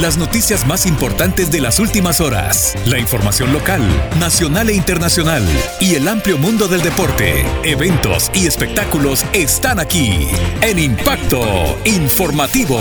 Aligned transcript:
Las 0.00 0.16
noticias 0.16 0.64
más 0.64 0.86
importantes 0.86 1.50
de 1.50 1.60
las 1.60 1.80
últimas 1.80 2.20
horas, 2.20 2.76
la 2.86 3.00
información 3.00 3.52
local, 3.52 3.82
nacional 4.20 4.70
e 4.70 4.74
internacional 4.74 5.44
y 5.80 5.96
el 5.96 6.06
amplio 6.06 6.38
mundo 6.38 6.68
del 6.68 6.82
deporte, 6.82 7.44
eventos 7.64 8.30
y 8.32 8.46
espectáculos 8.46 9.24
están 9.32 9.80
aquí 9.80 10.28
en 10.62 10.78
Impacto 10.78 11.76
Informativo 11.84 12.78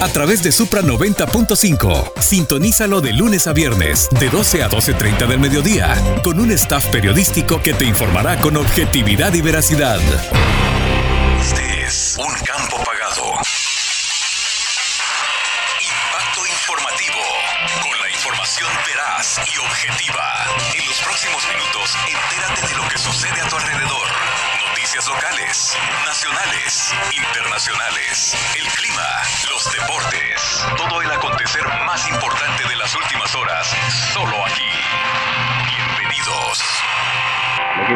a 0.00 0.06
través 0.10 0.44
de 0.44 0.52
Supra 0.52 0.80
90.5. 0.82 2.12
Sintonízalo 2.20 3.00
de 3.00 3.14
lunes 3.14 3.48
a 3.48 3.52
viernes 3.52 4.08
de 4.20 4.28
12 4.28 4.62
a 4.62 4.70
12.30 4.70 5.26
del 5.26 5.40
mediodía 5.40 5.96
con 6.22 6.38
un 6.38 6.52
staff 6.52 6.86
periodístico 6.86 7.60
que 7.60 7.74
te 7.74 7.84
informará 7.84 8.38
con 8.38 8.56
objetividad 8.56 9.34
y 9.34 9.40
veracidad. 9.40 9.98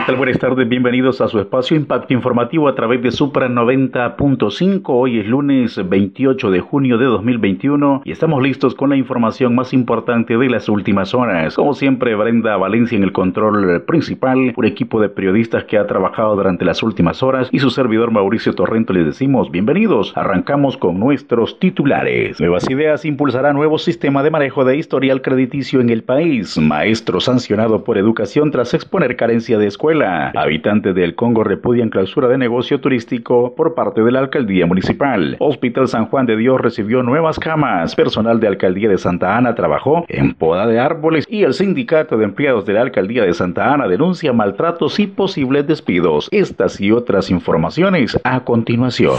Buenas 0.06 0.38
tardes, 0.38 0.68
bienvenidos 0.68 1.22
a 1.22 1.28
su 1.28 1.40
espacio 1.40 1.76
Impacto 1.76 2.12
Informativo 2.12 2.68
a 2.68 2.74
través 2.74 3.02
de 3.02 3.10
Supra 3.10 3.48
90.5. 3.48 4.82
Hoy 4.86 5.18
es 5.18 5.26
lunes 5.26 5.80
28 5.82 6.50
de 6.50 6.60
junio 6.60 6.98
de 6.98 7.06
2021 7.06 8.02
y 8.04 8.12
estamos 8.12 8.42
listos 8.42 8.74
con 8.74 8.90
la 8.90 8.96
información 8.96 9.54
más 9.54 9.72
importante 9.72 10.36
de 10.36 10.50
las 10.50 10.68
últimas 10.68 11.14
horas. 11.14 11.54
Como 11.56 11.72
siempre, 11.72 12.14
Brenda 12.14 12.56
Valencia 12.58 12.96
en 12.96 13.02
el 13.02 13.12
control 13.12 13.82
principal, 13.86 14.52
un 14.54 14.64
equipo 14.66 15.00
de 15.00 15.08
periodistas 15.08 15.64
que 15.64 15.78
ha 15.78 15.86
trabajado 15.86 16.36
durante 16.36 16.66
las 16.66 16.82
últimas 16.82 17.22
horas 17.22 17.48
y 17.50 17.58
su 17.58 17.70
servidor 17.70 18.10
Mauricio 18.12 18.52
Torrento 18.52 18.92
les 18.92 19.06
decimos 19.06 19.50
bienvenidos. 19.50 20.12
Arrancamos 20.16 20.76
con 20.76 21.00
nuestros 21.00 21.58
titulares. 21.58 22.38
Nuevas 22.40 22.68
Ideas 22.68 23.06
impulsará 23.06 23.54
nuevo 23.54 23.78
sistema 23.78 24.22
de 24.22 24.30
manejo 24.30 24.64
de 24.66 24.76
historial 24.76 25.22
crediticio 25.22 25.80
en 25.80 25.88
el 25.88 26.04
país. 26.04 26.58
Maestro 26.58 27.20
sancionado 27.20 27.84
por 27.84 27.96
educación 27.96 28.50
tras 28.50 28.74
exponer 28.74 29.16
carencia 29.16 29.58
de 29.58 29.66
escuela. 29.66 29.93
Habitantes 30.02 30.94
del 30.94 31.14
Congo 31.14 31.44
repudian 31.44 31.90
clausura 31.90 32.28
de 32.28 32.38
negocio 32.38 32.80
turístico 32.80 33.54
por 33.54 33.74
parte 33.74 34.02
de 34.02 34.10
la 34.10 34.20
alcaldía 34.20 34.66
municipal. 34.66 35.36
Hospital 35.38 35.88
San 35.88 36.06
Juan 36.06 36.26
de 36.26 36.36
Dios 36.36 36.60
recibió 36.60 37.02
nuevas 37.02 37.38
camas. 37.38 37.94
Personal 37.94 38.40
de 38.40 38.48
alcaldía 38.48 38.88
de 38.88 38.98
Santa 38.98 39.36
Ana 39.36 39.54
trabajó 39.54 40.04
en 40.08 40.34
poda 40.34 40.66
de 40.66 40.80
árboles 40.80 41.26
y 41.28 41.44
el 41.44 41.54
sindicato 41.54 42.16
de 42.16 42.24
empleados 42.24 42.66
de 42.66 42.72
la 42.72 42.82
alcaldía 42.82 43.22
de 43.24 43.34
Santa 43.34 43.72
Ana 43.72 43.86
denuncia 43.88 44.32
maltratos 44.32 44.98
y 44.98 45.06
posibles 45.06 45.66
despidos. 45.66 46.28
Estas 46.30 46.80
y 46.80 46.90
otras 46.90 47.30
informaciones 47.30 48.18
a 48.24 48.40
continuación. 48.44 49.16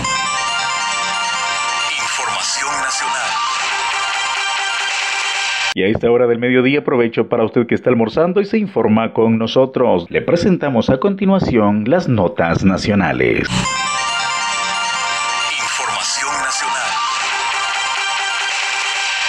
Y 5.77 5.83
a 5.83 5.87
esta 5.87 6.09
hora 6.09 6.25
del 6.25 6.39
mediodía 6.39 6.79
aprovecho 6.79 7.27
para 7.27 7.43
usted 7.43 7.67
que 7.67 7.75
está 7.75 7.89
almorzando 7.89 8.39
y 8.39 8.45
se 8.45 8.57
informa 8.57 9.11
con 9.11 9.37
nosotros. 9.37 10.09
Le 10.09 10.21
presentamos 10.21 10.89
a 10.89 11.01
continuación 11.01 11.83
las 11.85 12.07
notas 12.07 12.63
nacionales. 12.63 13.49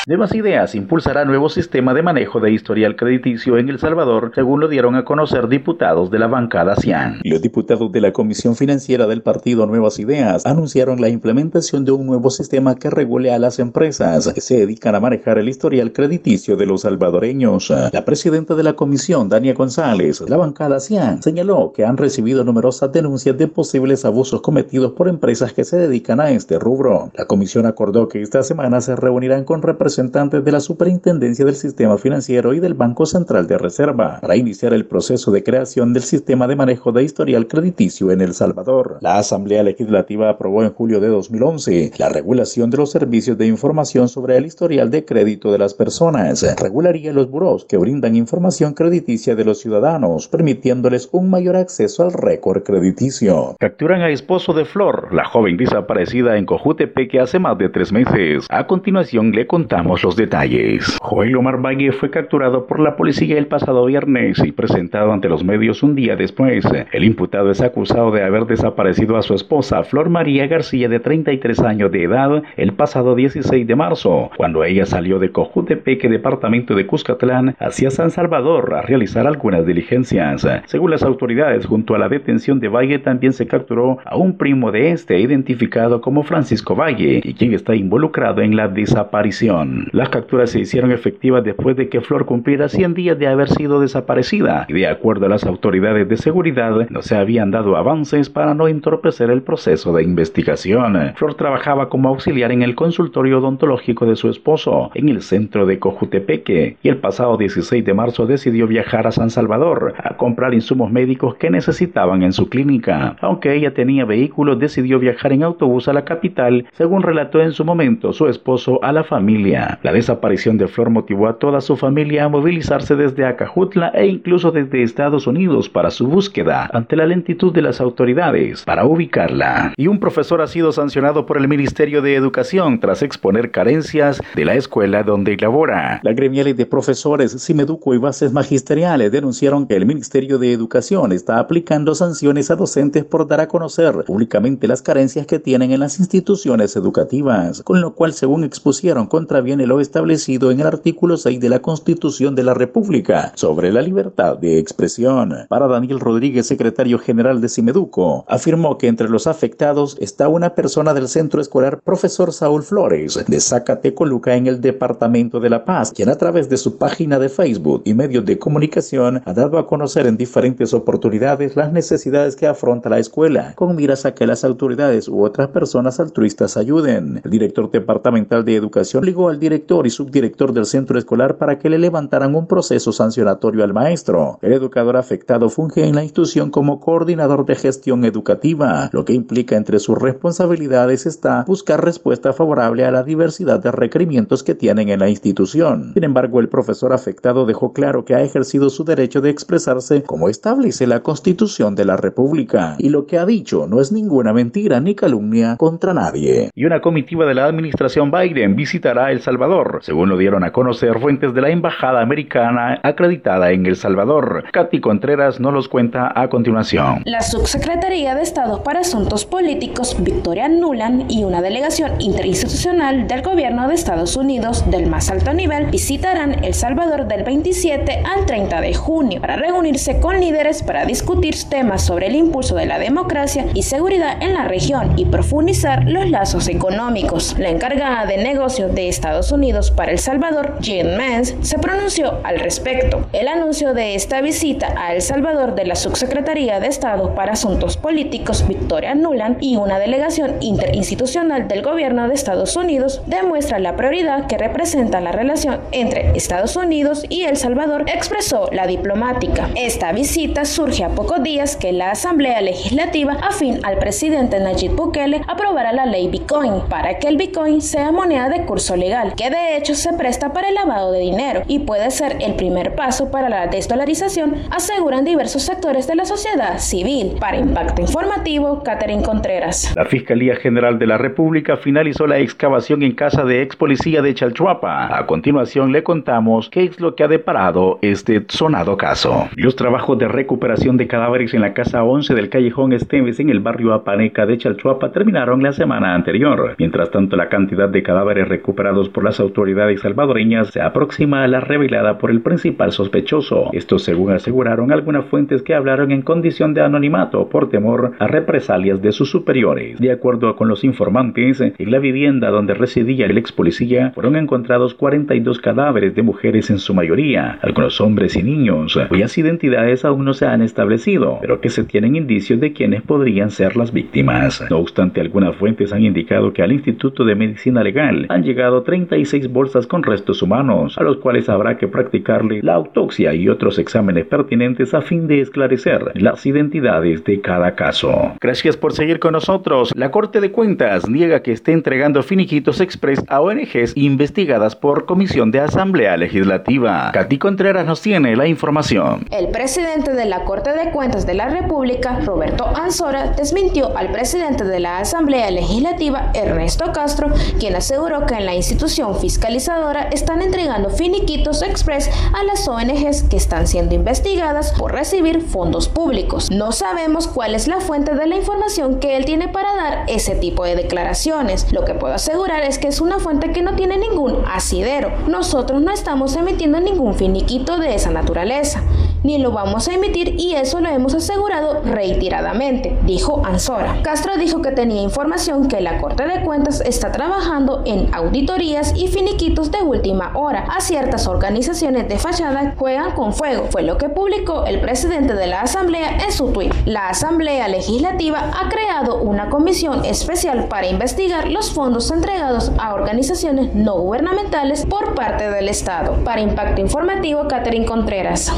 Nuevas 0.08 0.32
Ideas 0.36 0.76
impulsará 0.76 1.24
nuevo 1.24 1.48
sistema 1.48 1.92
de 1.92 2.00
manejo 2.00 2.38
de 2.38 2.52
historial 2.52 2.94
crediticio 2.94 3.58
en 3.58 3.68
El 3.68 3.80
Salvador, 3.80 4.30
según 4.36 4.60
lo 4.60 4.68
dieron 4.68 4.94
a 4.94 5.04
conocer 5.04 5.48
diputados 5.48 6.12
de 6.12 6.20
la 6.20 6.28
bancada 6.28 6.76
CIAN. 6.76 7.18
Los 7.24 7.42
diputados 7.42 7.90
de 7.90 8.00
la 8.00 8.12
Comisión 8.12 8.54
Financiera 8.54 9.08
del 9.08 9.22
partido 9.22 9.66
Nuevas 9.66 9.98
Ideas 9.98 10.46
anunciaron 10.46 11.00
la 11.00 11.08
implementación 11.08 11.84
de 11.84 11.90
un 11.90 12.06
nuevo 12.06 12.30
sistema 12.30 12.76
que 12.76 12.88
regule 12.88 13.32
a 13.32 13.40
las 13.40 13.58
empresas 13.58 14.32
que 14.32 14.40
se 14.40 14.58
dedican 14.58 14.94
a 14.94 15.00
manejar 15.00 15.38
el 15.38 15.48
historial 15.48 15.92
crediticio 15.92 16.56
de 16.56 16.66
los 16.66 16.82
salvadoreños. 16.82 17.70
La 17.92 18.04
presidenta 18.04 18.54
de 18.54 18.62
la 18.62 18.74
comisión, 18.74 19.28
Dania 19.28 19.54
González, 19.54 20.20
la 20.28 20.36
bancada 20.36 20.78
CIAN, 20.78 21.20
señaló 21.20 21.72
que 21.74 21.84
han 21.84 21.96
recibido 21.96 22.44
numerosas 22.44 22.92
denuncias 22.92 23.36
de 23.36 23.48
posibles 23.48 24.04
abusos 24.04 24.40
cometidos 24.40 24.92
por 24.92 25.08
empresas 25.08 25.52
que 25.52 25.64
se 25.64 25.76
dedican 25.78 26.20
a 26.20 26.30
este 26.30 26.60
rubro. 26.60 27.10
La 27.14 27.24
comisión 27.24 27.66
acordó 27.66 28.08
que 28.08 28.22
esta 28.22 28.44
semana 28.44 28.80
se 28.80 28.94
reunirán 28.94 29.42
con 29.42 29.62
representantes 29.62 29.95
representantes 29.96 30.44
de 30.44 30.52
la 30.52 30.60
Superintendencia 30.60 31.46
del 31.46 31.54
Sistema 31.54 31.96
Financiero 31.96 32.52
y 32.52 32.60
del 32.60 32.74
Banco 32.74 33.06
Central 33.06 33.46
de 33.46 33.56
Reserva 33.56 34.18
para 34.20 34.36
iniciar 34.36 34.74
el 34.74 34.84
proceso 34.84 35.32
de 35.32 35.42
creación 35.42 35.94
del 35.94 36.02
sistema 36.02 36.46
de 36.46 36.54
manejo 36.54 36.92
de 36.92 37.02
historial 37.02 37.46
crediticio 37.46 38.10
en 38.10 38.20
El 38.20 38.34
Salvador. 38.34 38.98
La 39.00 39.16
Asamblea 39.16 39.62
Legislativa 39.62 40.28
aprobó 40.28 40.62
en 40.62 40.74
julio 40.74 41.00
de 41.00 41.08
2011 41.08 41.92
la 41.96 42.10
regulación 42.10 42.68
de 42.68 42.76
los 42.76 42.90
servicios 42.90 43.38
de 43.38 43.46
información 43.46 44.10
sobre 44.10 44.36
el 44.36 44.44
historial 44.44 44.90
de 44.90 45.06
crédito 45.06 45.50
de 45.50 45.56
las 45.56 45.72
personas. 45.72 46.44
Regularía 46.60 47.14
los 47.14 47.30
buros 47.30 47.64
que 47.64 47.78
brindan 47.78 48.16
información 48.16 48.74
crediticia 48.74 49.34
de 49.34 49.46
los 49.46 49.60
ciudadanos, 49.60 50.28
permitiéndoles 50.28 51.08
un 51.12 51.30
mayor 51.30 51.56
acceso 51.56 52.02
al 52.02 52.12
récord 52.12 52.64
crediticio. 52.64 53.56
Capturan 53.58 54.02
a 54.02 54.10
esposo 54.10 54.52
de 54.52 54.66
Flor, 54.66 55.08
la 55.14 55.24
joven 55.24 55.56
desaparecida 55.56 56.36
en 56.36 56.44
Cojutepeque 56.44 57.18
hace 57.18 57.38
más 57.38 57.56
de 57.56 57.70
tres 57.70 57.92
meses. 57.92 58.46
A 58.50 58.66
continuación 58.66 59.30
le 59.30 59.46
contamos 59.46 59.85
los 60.02 60.16
detalles. 60.16 60.98
Joel 61.00 61.36
Omar 61.36 61.64
Valle 61.64 61.92
fue 61.92 62.10
capturado 62.10 62.66
por 62.66 62.80
la 62.80 62.96
policía 62.96 63.38
el 63.38 63.46
pasado 63.46 63.86
viernes 63.86 64.38
y 64.44 64.52
presentado 64.52 65.12
ante 65.12 65.28
los 65.28 65.44
medios 65.44 65.82
un 65.82 65.94
día 65.94 66.16
después. 66.16 66.66
El 66.92 67.04
imputado 67.04 67.50
es 67.50 67.60
acusado 67.60 68.10
de 68.10 68.24
haber 68.24 68.46
desaparecido 68.46 69.16
a 69.16 69.22
su 69.22 69.34
esposa 69.34 69.82
Flor 69.84 70.10
María 70.10 70.46
García 70.48 70.88
de 70.88 71.00
33 71.00 71.60
años 71.60 71.92
de 71.92 72.02
edad 72.02 72.42
el 72.56 72.72
pasado 72.72 73.14
16 73.14 73.66
de 73.66 73.76
marzo, 73.76 74.30
cuando 74.36 74.64
ella 74.64 74.86
salió 74.86 75.18
de 75.18 75.30
Cojutepeque, 75.30 76.08
departamento 76.08 76.74
de 76.74 76.86
Cuscatlán, 76.86 77.54
hacia 77.58 77.90
San 77.90 78.10
Salvador 78.10 78.74
a 78.74 78.82
realizar 78.82 79.26
algunas 79.26 79.66
diligencias. 79.66 80.46
Según 80.66 80.90
las 80.90 81.02
autoridades, 81.02 81.66
junto 81.66 81.94
a 81.94 81.98
la 81.98 82.08
detención 82.08 82.60
de 82.60 82.68
Valle 82.68 82.98
también 82.98 83.32
se 83.32 83.46
capturó 83.46 83.98
a 84.04 84.16
un 84.16 84.36
primo 84.36 84.72
de 84.72 84.90
este 84.90 85.18
identificado 85.20 86.00
como 86.00 86.22
Francisco 86.22 86.74
Valle 86.74 87.20
y 87.22 87.34
quien 87.34 87.54
está 87.54 87.74
involucrado 87.74 88.42
en 88.42 88.56
la 88.56 88.68
desaparición. 88.68 89.75
Las 89.92 90.08
capturas 90.08 90.50
se 90.50 90.60
hicieron 90.60 90.92
efectivas 90.92 91.44
después 91.44 91.76
de 91.76 91.88
que 91.88 92.00
Flor 92.00 92.26
cumpliera 92.26 92.68
100 92.68 92.94
días 92.94 93.18
de 93.18 93.26
haber 93.26 93.48
sido 93.48 93.80
desaparecida 93.80 94.66
y 94.68 94.72
de 94.72 94.86
acuerdo 94.86 95.26
a 95.26 95.28
las 95.28 95.44
autoridades 95.44 96.08
de 96.08 96.16
seguridad 96.16 96.88
no 96.90 97.02
se 97.02 97.16
habían 97.16 97.50
dado 97.50 97.76
avances 97.76 98.30
para 98.30 98.54
no 98.54 98.68
entorpecer 98.68 99.30
el 99.30 99.42
proceso 99.42 99.92
de 99.92 100.02
investigación. 100.02 101.12
Flor 101.16 101.34
trabajaba 101.34 101.88
como 101.88 102.08
auxiliar 102.08 102.52
en 102.52 102.62
el 102.62 102.74
consultorio 102.74 103.38
odontológico 103.38 104.06
de 104.06 104.16
su 104.16 104.28
esposo 104.28 104.90
en 104.94 105.08
el 105.08 105.22
centro 105.22 105.66
de 105.66 105.78
Cojutepeque 105.78 106.76
y 106.82 106.88
el 106.88 106.98
pasado 106.98 107.36
16 107.36 107.84
de 107.84 107.94
marzo 107.94 108.26
decidió 108.26 108.66
viajar 108.66 109.06
a 109.06 109.12
San 109.12 109.30
Salvador 109.30 109.94
a 109.98 110.16
comprar 110.16 110.54
insumos 110.54 110.90
médicos 110.90 111.36
que 111.36 111.50
necesitaban 111.50 112.22
en 112.22 112.32
su 112.32 112.48
clínica. 112.48 113.16
Aunque 113.20 113.54
ella 113.54 113.74
tenía 113.74 114.04
vehículo, 114.04 114.56
decidió 114.56 114.98
viajar 114.98 115.32
en 115.32 115.42
autobús 115.42 115.88
a 115.88 115.92
la 115.92 116.04
capital, 116.04 116.66
según 116.72 117.02
relató 117.02 117.40
en 117.40 117.52
su 117.52 117.64
momento 117.64 118.12
su 118.12 118.28
esposo 118.28 118.82
a 118.82 118.92
la 118.92 119.04
familia. 119.04 119.65
La 119.82 119.92
desaparición 119.92 120.58
de 120.58 120.68
Flor 120.68 120.90
motivó 120.90 121.28
a 121.28 121.38
toda 121.38 121.60
su 121.60 121.76
familia 121.76 122.24
a 122.24 122.28
movilizarse 122.28 122.96
desde 122.96 123.24
Acajutla 123.24 123.88
e 123.94 124.06
incluso 124.06 124.50
desde 124.50 124.82
Estados 124.82 125.26
Unidos 125.26 125.68
para 125.68 125.90
su 125.90 126.06
búsqueda 126.06 126.68
ante 126.72 126.96
la 126.96 127.06
lentitud 127.06 127.52
de 127.52 127.62
las 127.62 127.80
autoridades 127.80 128.64
para 128.64 128.84
ubicarla. 128.84 129.72
Y 129.76 129.86
un 129.86 130.00
profesor 130.00 130.40
ha 130.40 130.46
sido 130.46 130.72
sancionado 130.72 131.26
por 131.26 131.38
el 131.38 131.48
Ministerio 131.48 132.02
de 132.02 132.14
Educación 132.14 132.80
tras 132.80 133.02
exponer 133.02 133.50
carencias 133.50 134.20
de 134.34 134.44
la 134.44 134.54
escuela 134.54 135.02
donde 135.02 135.36
labora. 135.36 136.00
La 136.02 136.12
gremiales 136.12 136.56
de 136.56 136.66
profesores 136.66 137.32
Simeduco 137.32 137.94
y 137.94 137.98
bases 137.98 138.32
magisteriales 138.32 139.12
denunciaron 139.12 139.66
que 139.66 139.76
el 139.76 139.86
Ministerio 139.86 140.38
de 140.38 140.52
Educación 140.52 141.12
está 141.12 141.38
aplicando 141.38 141.94
sanciones 141.94 142.50
a 142.50 142.56
docentes 142.56 143.04
por 143.04 143.26
dar 143.26 143.40
a 143.40 143.48
conocer 143.48 144.04
públicamente 144.06 144.68
las 144.68 144.82
carencias 144.82 145.26
que 145.26 145.38
tienen 145.38 145.72
en 145.72 145.80
las 145.80 145.98
instituciones 145.98 146.76
educativas, 146.76 147.62
con 147.62 147.80
lo 147.80 147.94
cual 147.94 148.12
según 148.12 148.44
expusieron 148.44 149.06
contra 149.06 149.40
viene 149.46 149.64
lo 149.64 149.80
establecido 149.80 150.50
en 150.50 150.58
el 150.58 150.66
artículo 150.66 151.16
6 151.16 151.38
de 151.38 151.48
la 151.48 151.60
Constitución 151.60 152.34
de 152.34 152.42
la 152.42 152.52
República 152.52 153.30
sobre 153.36 153.70
la 153.72 153.80
libertad 153.80 154.36
de 154.36 154.58
expresión. 154.58 155.46
Para 155.48 155.68
Daniel 155.68 156.00
Rodríguez, 156.00 156.48
secretario 156.48 156.98
general 156.98 157.40
de 157.40 157.48
Cimeduco, 157.48 158.24
afirmó 158.28 158.76
que 158.76 158.88
entre 158.88 159.08
los 159.08 159.28
afectados 159.28 159.96
está 160.00 160.28
una 160.28 160.56
persona 160.56 160.94
del 160.94 161.06
centro 161.06 161.40
escolar 161.40 161.80
profesor 161.80 162.32
Saúl 162.32 162.64
Flores 162.64 163.24
de 163.24 163.40
Zacatecoluca 163.40 164.34
en 164.34 164.48
el 164.48 164.60
departamento 164.60 165.38
de 165.38 165.48
La 165.48 165.64
Paz, 165.64 165.92
quien 165.92 166.08
a 166.08 166.18
través 166.18 166.48
de 166.48 166.56
su 166.56 166.76
página 166.76 167.20
de 167.20 167.28
Facebook 167.28 167.82
y 167.84 167.94
medios 167.94 168.24
de 168.24 168.40
comunicación 168.40 169.22
ha 169.24 169.32
dado 169.32 169.58
a 169.58 169.68
conocer 169.68 170.08
en 170.08 170.16
diferentes 170.16 170.74
oportunidades 170.74 171.54
las 171.54 171.72
necesidades 171.72 172.34
que 172.34 172.48
afronta 172.48 172.90
la 172.90 172.98
escuela, 172.98 173.54
con 173.54 173.76
miras 173.76 174.06
a 174.06 174.14
que 174.14 174.26
las 174.26 174.44
autoridades 174.44 175.06
u 175.06 175.22
otras 175.22 175.50
personas 175.50 176.00
altruistas 176.00 176.56
ayuden. 176.56 177.20
El 177.22 177.30
director 177.30 177.70
departamental 177.70 178.44
de 178.44 178.56
educación 178.56 179.04
ligó 179.04 179.28
al 179.28 179.35
director 179.38 179.86
y 179.86 179.90
subdirector 179.90 180.52
del 180.52 180.66
centro 180.66 180.98
escolar 180.98 181.38
para 181.38 181.58
que 181.58 181.70
le 181.70 181.78
levantaran 181.78 182.34
un 182.34 182.46
proceso 182.46 182.92
sancionatorio 182.92 183.64
al 183.64 183.72
maestro. 183.72 184.38
El 184.42 184.52
educador 184.52 184.96
afectado 184.96 185.48
funge 185.48 185.86
en 185.86 185.94
la 185.94 186.02
institución 186.02 186.50
como 186.50 186.80
coordinador 186.80 187.46
de 187.46 187.54
gestión 187.54 188.04
educativa, 188.04 188.90
lo 188.92 189.04
que 189.04 189.12
implica 189.12 189.56
entre 189.56 189.78
sus 189.78 189.98
responsabilidades 189.98 191.06
está 191.06 191.44
buscar 191.46 191.84
respuesta 191.84 192.32
favorable 192.32 192.84
a 192.84 192.90
la 192.90 193.02
diversidad 193.02 193.60
de 193.60 193.72
requerimientos 193.72 194.42
que 194.42 194.54
tienen 194.54 194.88
en 194.88 195.00
la 195.00 195.08
institución. 195.08 195.92
Sin 195.94 196.04
embargo, 196.04 196.40
el 196.40 196.48
profesor 196.48 196.92
afectado 196.92 197.46
dejó 197.46 197.72
claro 197.72 198.04
que 198.04 198.14
ha 198.14 198.22
ejercido 198.22 198.70
su 198.70 198.84
derecho 198.84 199.20
de 199.20 199.30
expresarse 199.30 200.02
como 200.02 200.28
establece 200.28 200.86
la 200.86 201.02
Constitución 201.02 201.74
de 201.74 201.84
la 201.84 201.96
República 201.96 202.76
y 202.78 202.88
lo 202.88 203.06
que 203.06 203.18
ha 203.18 203.26
dicho 203.26 203.66
no 203.66 203.80
es 203.80 203.92
ninguna 203.92 204.32
mentira 204.32 204.80
ni 204.80 204.94
calumnia 204.94 205.56
contra 205.56 205.94
nadie. 205.94 206.50
Y 206.54 206.64
una 206.64 206.80
comitiva 206.80 207.26
de 207.26 207.34
la 207.34 207.46
administración 207.46 208.10
Biden 208.10 208.56
visitará 208.56 209.10
El 209.10 209.20
Salvador, 209.26 209.80
según 209.82 210.08
lo 210.08 210.18
dieron 210.18 210.44
a 210.44 210.52
conocer 210.52 211.00
fuentes 211.00 211.34
de 211.34 211.40
la 211.40 211.50
embajada 211.50 212.00
americana 212.00 212.78
acreditada 212.84 213.50
en 213.50 213.66
El 213.66 213.74
Salvador. 213.74 214.44
Katy 214.52 214.80
Contreras 214.80 215.40
nos 215.40 215.52
los 215.52 215.68
cuenta 215.68 216.12
a 216.14 216.28
continuación. 216.28 217.02
La 217.04 217.22
subsecretaría 217.22 218.14
de 218.14 218.22
Estado 218.22 218.62
para 218.62 218.80
Asuntos 218.80 219.24
Políticos, 219.24 219.96
Victoria 219.98 220.48
Nuland, 220.48 221.10
y 221.10 221.24
una 221.24 221.42
delegación 221.42 222.00
interinstitucional 222.00 223.08
del 223.08 223.22
gobierno 223.22 223.66
de 223.66 223.74
Estados 223.74 224.16
Unidos 224.16 224.70
del 224.70 224.88
más 224.88 225.10
alto 225.10 225.34
nivel 225.34 225.72
visitarán 225.72 226.44
El 226.44 226.54
Salvador 226.54 227.08
del 227.08 227.24
27 227.24 228.04
al 228.04 228.26
30 228.26 228.60
de 228.60 228.74
junio 228.74 229.20
para 229.20 229.34
reunirse 229.34 229.98
con 229.98 230.20
líderes 230.20 230.62
para 230.62 230.84
discutir 230.84 231.34
temas 231.50 231.84
sobre 231.84 232.06
el 232.06 232.14
impulso 232.14 232.54
de 232.54 232.66
la 232.66 232.78
democracia 232.78 233.46
y 233.54 233.64
seguridad 233.64 234.22
en 234.22 234.34
la 234.34 234.44
región 234.44 234.92
y 234.96 235.06
profundizar 235.06 235.82
los 235.88 236.08
lazos 236.08 236.46
económicos. 236.46 237.36
La 237.40 237.50
encargada 237.50 238.06
de 238.06 238.18
negocios 238.18 238.72
de 238.72 238.88
Estados 238.88 239.15
Unidos 239.16 239.70
para 239.70 239.92
El 239.92 239.98
Salvador, 239.98 240.56
Jean 240.60 240.96
Mans, 240.96 241.34
se 241.40 241.58
pronunció 241.58 242.20
al 242.22 242.38
respecto. 242.38 243.06
El 243.12 243.28
anuncio 243.28 243.72
de 243.72 243.94
esta 243.94 244.20
visita 244.20 244.74
a 244.76 244.94
El 244.94 245.00
Salvador 245.00 245.54
de 245.54 245.64
la 245.64 245.74
Subsecretaría 245.74 246.60
de 246.60 246.68
Estado 246.68 247.14
para 247.14 247.32
Asuntos 247.32 247.76
Políticos, 247.76 248.46
Victoria 248.46 248.94
Nuland, 248.94 249.38
y 249.40 249.56
una 249.56 249.78
delegación 249.78 250.36
interinstitucional 250.40 251.48
del 251.48 251.62
gobierno 251.62 252.08
de 252.08 252.14
Estados 252.14 252.54
Unidos 252.56 253.00
demuestra 253.06 253.58
la 253.58 253.76
prioridad 253.76 254.26
que 254.26 254.38
representa 254.38 255.00
la 255.00 255.12
relación 255.12 255.60
entre 255.72 256.16
Estados 256.16 256.54
Unidos 256.56 257.04
y 257.08 257.22
El 257.22 257.36
Salvador, 257.36 257.84
expresó 257.88 258.48
la 258.52 258.66
diplomática. 258.66 259.48
Esta 259.54 259.92
visita 259.92 260.44
surge 260.44 260.84
a 260.84 260.90
pocos 260.90 261.22
días 261.22 261.56
que 261.56 261.72
la 261.72 261.92
Asamblea 261.92 262.40
Legislativa, 262.42 263.16
afín 263.22 263.60
al 263.64 263.78
presidente 263.78 264.38
Nayib 264.40 264.74
Bukele, 264.74 265.22
aprobará 265.26 265.72
la 265.72 265.86
ley 265.86 266.08
Bitcoin 266.08 266.60
para 266.68 266.98
que 266.98 267.08
el 267.08 267.16
Bitcoin 267.16 267.60
sea 267.62 267.92
moneda 267.92 268.28
de 268.28 268.44
curso 268.44 268.76
legal, 268.76 269.05
que 269.14 269.30
de 269.30 269.56
hecho 269.56 269.74
se 269.74 269.92
presta 269.92 270.32
para 270.32 270.48
el 270.48 270.54
lavado 270.54 270.92
de 270.92 271.00
dinero 271.00 271.42
y 271.46 271.60
puede 271.60 271.90
ser 271.90 272.16
el 272.20 272.34
primer 272.34 272.74
paso 272.74 273.10
para 273.10 273.28
la 273.28 273.46
desdolarización, 273.46 274.34
aseguran 274.50 275.04
diversos 275.04 275.42
sectores 275.42 275.86
de 275.86 275.94
la 275.94 276.04
sociedad 276.04 276.58
civil. 276.58 277.16
Para 277.20 277.36
Impacto 277.36 277.82
Informativo, 277.82 278.62
Catherine 278.62 279.02
Contreras. 279.02 279.74
La 279.76 279.84
Fiscalía 279.84 280.36
General 280.36 280.78
de 280.78 280.86
la 280.86 280.98
República 280.98 281.56
finalizó 281.56 282.06
la 282.06 282.18
excavación 282.18 282.82
en 282.82 282.92
casa 282.92 283.24
de 283.24 283.42
ex 283.42 283.56
policía 283.56 284.02
de 284.02 284.14
Chalchuapa. 284.14 284.96
A 284.96 285.06
continuación 285.06 285.72
le 285.72 285.82
contamos 285.82 286.48
qué 286.50 286.64
es 286.64 286.80
lo 286.80 286.94
que 286.94 287.04
ha 287.04 287.08
deparado 287.08 287.78
este 287.82 288.24
sonado 288.28 288.76
caso. 288.76 289.28
Los 289.36 289.56
trabajos 289.56 289.98
de 289.98 290.08
recuperación 290.08 290.76
de 290.76 290.86
cadáveres 290.86 291.34
en 291.34 291.40
la 291.40 291.54
casa 291.54 291.84
11 291.84 292.14
del 292.14 292.28
callejón 292.28 292.72
Esteves 292.72 293.20
en 293.20 293.30
el 293.30 293.40
barrio 293.40 293.74
Apaneca 293.74 294.26
de 294.26 294.38
Chalchuapa 294.38 294.92
terminaron 294.92 295.42
la 295.42 295.52
semana 295.52 295.94
anterior. 295.94 296.54
Mientras 296.58 296.90
tanto, 296.90 297.16
la 297.16 297.28
cantidad 297.28 297.68
de 297.68 297.82
cadáveres 297.82 298.28
recuperados 298.28 298.88
por 298.96 299.04
las 299.04 299.20
autoridades 299.20 299.82
salvadoreñas 299.82 300.48
se 300.48 300.62
aproxima 300.62 301.22
a 301.22 301.28
la 301.28 301.40
revelada 301.40 301.98
por 301.98 302.10
el 302.10 302.22
principal 302.22 302.72
sospechoso. 302.72 303.50
Esto 303.52 303.78
según 303.78 304.12
aseguraron 304.12 304.72
algunas 304.72 305.04
fuentes 305.04 305.42
que 305.42 305.54
hablaron 305.54 305.90
en 305.92 306.00
condición 306.00 306.54
de 306.54 306.62
anonimato 306.62 307.28
por 307.28 307.50
temor 307.50 307.92
a 307.98 308.06
represalias 308.06 308.80
de 308.80 308.92
sus 308.92 309.10
superiores. 309.10 309.78
De 309.78 309.92
acuerdo 309.92 310.34
con 310.34 310.48
los 310.48 310.64
informantes, 310.64 311.42
en 311.42 311.70
la 311.70 311.78
vivienda 311.78 312.30
donde 312.30 312.54
residía 312.54 313.04
el 313.04 313.18
ex 313.18 313.32
policía 313.32 313.92
fueron 313.94 314.16
encontrados 314.16 314.72
42 314.72 315.40
cadáveres 315.40 315.94
de 315.94 316.02
mujeres 316.02 316.48
en 316.48 316.58
su 316.58 316.72
mayoría, 316.72 317.38
algunos 317.42 317.82
hombres 317.82 318.16
y 318.16 318.22
niños, 318.22 318.80
cuyas 318.88 319.18
identidades 319.18 319.84
aún 319.84 320.06
no 320.06 320.14
se 320.14 320.24
han 320.24 320.40
establecido, 320.40 321.18
pero 321.20 321.42
que 321.42 321.50
se 321.50 321.64
tienen 321.64 321.96
indicios 321.96 322.40
de 322.40 322.54
quienes 322.54 322.80
podrían 322.80 323.30
ser 323.30 323.58
las 323.58 323.74
víctimas. 323.74 324.42
No 324.48 324.56
obstante, 324.56 325.02
algunas 325.02 325.36
fuentes 325.36 325.74
han 325.74 325.84
indicado 325.84 326.32
que 326.32 326.42
al 326.42 326.52
Instituto 326.52 327.04
de 327.04 327.14
Medicina 327.14 327.62
Legal 327.62 328.06
han 328.08 328.22
llegado 328.22 328.62
36 328.86 329.32
bolsas 329.32 329.66
con 329.66 329.82
restos 329.82 330.22
humanos, 330.22 330.76
a 330.78 330.82
los 330.82 330.98
cuales 330.98 331.28
habrá 331.28 331.58
que 331.58 331.68
practicarle 331.68 332.40
la 332.42 332.54
autopsia 332.54 333.14
y 333.14 333.28
otros 333.28 333.58
exámenes 333.58 334.06
pertinentes 334.06 334.74
a 334.74 334.80
fin 334.80 335.06
de 335.06 335.20
esclarecer 335.20 335.92
las 335.94 336.24
identidades 336.26 337.04
de 337.04 337.20
cada 337.20 337.54
caso. 337.54 338.12
Gracias 338.20 338.56
por 338.56 338.72
seguir 338.72 338.98
con 338.98 339.12
nosotros. 339.12 339.72
La 339.74 339.90
Corte 339.90 340.20
de 340.20 340.32
Cuentas 340.32 340.88
niega 340.88 341.22
que 341.22 341.32
esté 341.32 341.52
entregando 341.52 342.02
finiquitos 342.02 342.60
express 342.60 343.02
a 343.08 343.20
ONGs 343.20 343.72
investigadas 343.76 344.54
por 344.56 344.86
Comisión 344.86 345.30
de 345.30 345.40
Asamblea 345.40 345.96
Legislativa. 345.96 346.90
Katy 346.92 347.18
Contreras 347.18 347.66
nos 347.66 347.80
tiene 347.80 348.16
la 348.16 348.26
información. 348.26 349.06
El 349.10 349.28
presidente 349.28 349.92
de 349.92 350.06
la 350.06 350.24
Corte 350.24 350.52
de 350.52 350.70
Cuentas 350.70 351.06
de 351.06 351.14
la 351.14 351.28
República, 351.28 352.00
Roberto 352.04 352.46
Ansora, 352.54 353.12
desmintió 353.16 353.76
al 353.76 353.90
presidente 353.90 354.44
de 354.44 354.60
la 354.60 354.78
Asamblea 354.78 355.30
Legislativa, 355.30 356.10
Ernesto 356.14 356.72
Castro, 356.72 357.08
quien 357.38 357.56
aseguró 357.56 358.06
que 358.06 358.14
en 358.14 358.26
la 358.26 358.34
institución 358.34 358.75
fiscalizadora 358.76 359.88
están 359.90 360.20
entregando 360.20 360.68
finiquitos 360.68 361.40
express 361.40 361.88
a 362.12 362.24
las 362.24 362.46
ONGs 362.46 363.04
que 363.04 363.16
están 363.16 363.46
siendo 363.46 363.74
investigadas 363.74 364.52
por 364.52 364.72
recibir 364.72 365.22
fondos 365.22 365.68
públicos. 365.68 366.30
No 366.30 366.52
sabemos 366.52 367.08
cuál 367.08 367.34
es 367.34 367.48
la 367.48 367.60
fuente 367.60 367.94
de 367.94 368.06
la 368.06 368.16
información 368.16 368.78
que 368.78 368.98
él 368.98 369.06
tiene 369.06 369.28
para 369.28 369.54
dar 369.54 369.84
ese 369.88 370.14
tipo 370.14 370.44
de 370.44 370.56
declaraciones. 370.56 371.50
Lo 371.52 371.64
que 371.64 371.72
puedo 371.72 371.94
asegurar 371.94 372.42
es 372.42 372.58
que 372.58 372.68
es 372.68 372.82
una 372.82 372.98
fuente 372.98 373.32
que 373.32 373.40
no 373.40 373.56
tiene 373.56 373.78
ningún 373.78 374.22
asidero. 374.26 374.92
Nosotros 375.08 375.62
no 375.62 375.72
estamos 375.72 376.14
emitiendo 376.14 376.60
ningún 376.60 376.94
finiquito 376.94 377.56
de 377.56 377.74
esa 377.74 377.90
naturaleza, 377.90 378.62
ni 379.06 379.18
lo 379.18 379.30
vamos 379.30 379.68
a 379.68 379.74
emitir 379.74 380.16
y 380.18 380.34
eso 380.34 380.60
lo 380.60 380.68
hemos 380.68 380.92
asegurado 380.94 381.60
reiteradamente, 381.62 382.76
dijo 382.82 383.22
Ansora. 383.24 383.80
Castro 383.82 384.16
dijo 384.16 384.42
que 384.42 384.50
tenía 384.50 384.82
información 384.82 385.46
que 385.46 385.60
la 385.60 385.80
Corte 385.80 386.06
de 386.06 386.22
Cuentas 386.22 386.60
está 386.60 386.90
trabajando 386.90 387.62
en 387.64 387.94
auditorías 387.94 388.74
y 388.76 388.88
finiquitos 388.88 389.52
de 389.52 389.62
última 389.62 390.10
hora 390.14 390.46
a 390.50 390.60
ciertas 390.60 391.06
organizaciones 391.06 391.88
de 391.88 391.98
fachada 391.98 392.54
juegan 392.58 392.92
con 392.92 393.12
fuego, 393.12 393.44
fue 393.50 393.62
lo 393.62 393.78
que 393.78 393.88
publicó 393.88 394.44
el 394.44 394.60
presidente 394.60 395.14
de 395.14 395.28
la 395.28 395.42
Asamblea 395.42 395.98
en 396.04 396.10
su 396.10 396.32
tweet. 396.32 396.50
La 396.64 396.88
Asamblea 396.88 397.46
Legislativa 397.46 398.30
ha 398.40 398.48
creado 398.48 399.00
una 399.02 399.30
comisión 399.30 399.84
especial 399.84 400.48
para 400.48 400.66
investigar 400.66 401.30
los 401.30 401.52
fondos 401.52 401.92
entregados 401.92 402.50
a 402.58 402.74
organizaciones 402.74 403.54
no 403.54 403.74
gubernamentales 403.78 404.66
por 404.66 404.94
parte 404.94 405.30
del 405.30 405.48
Estado. 405.48 405.94
Para 406.04 406.20
Impacto 406.20 406.60
Informativo, 406.60 407.28
Catherine 407.28 407.66
Contreras. 407.66 408.32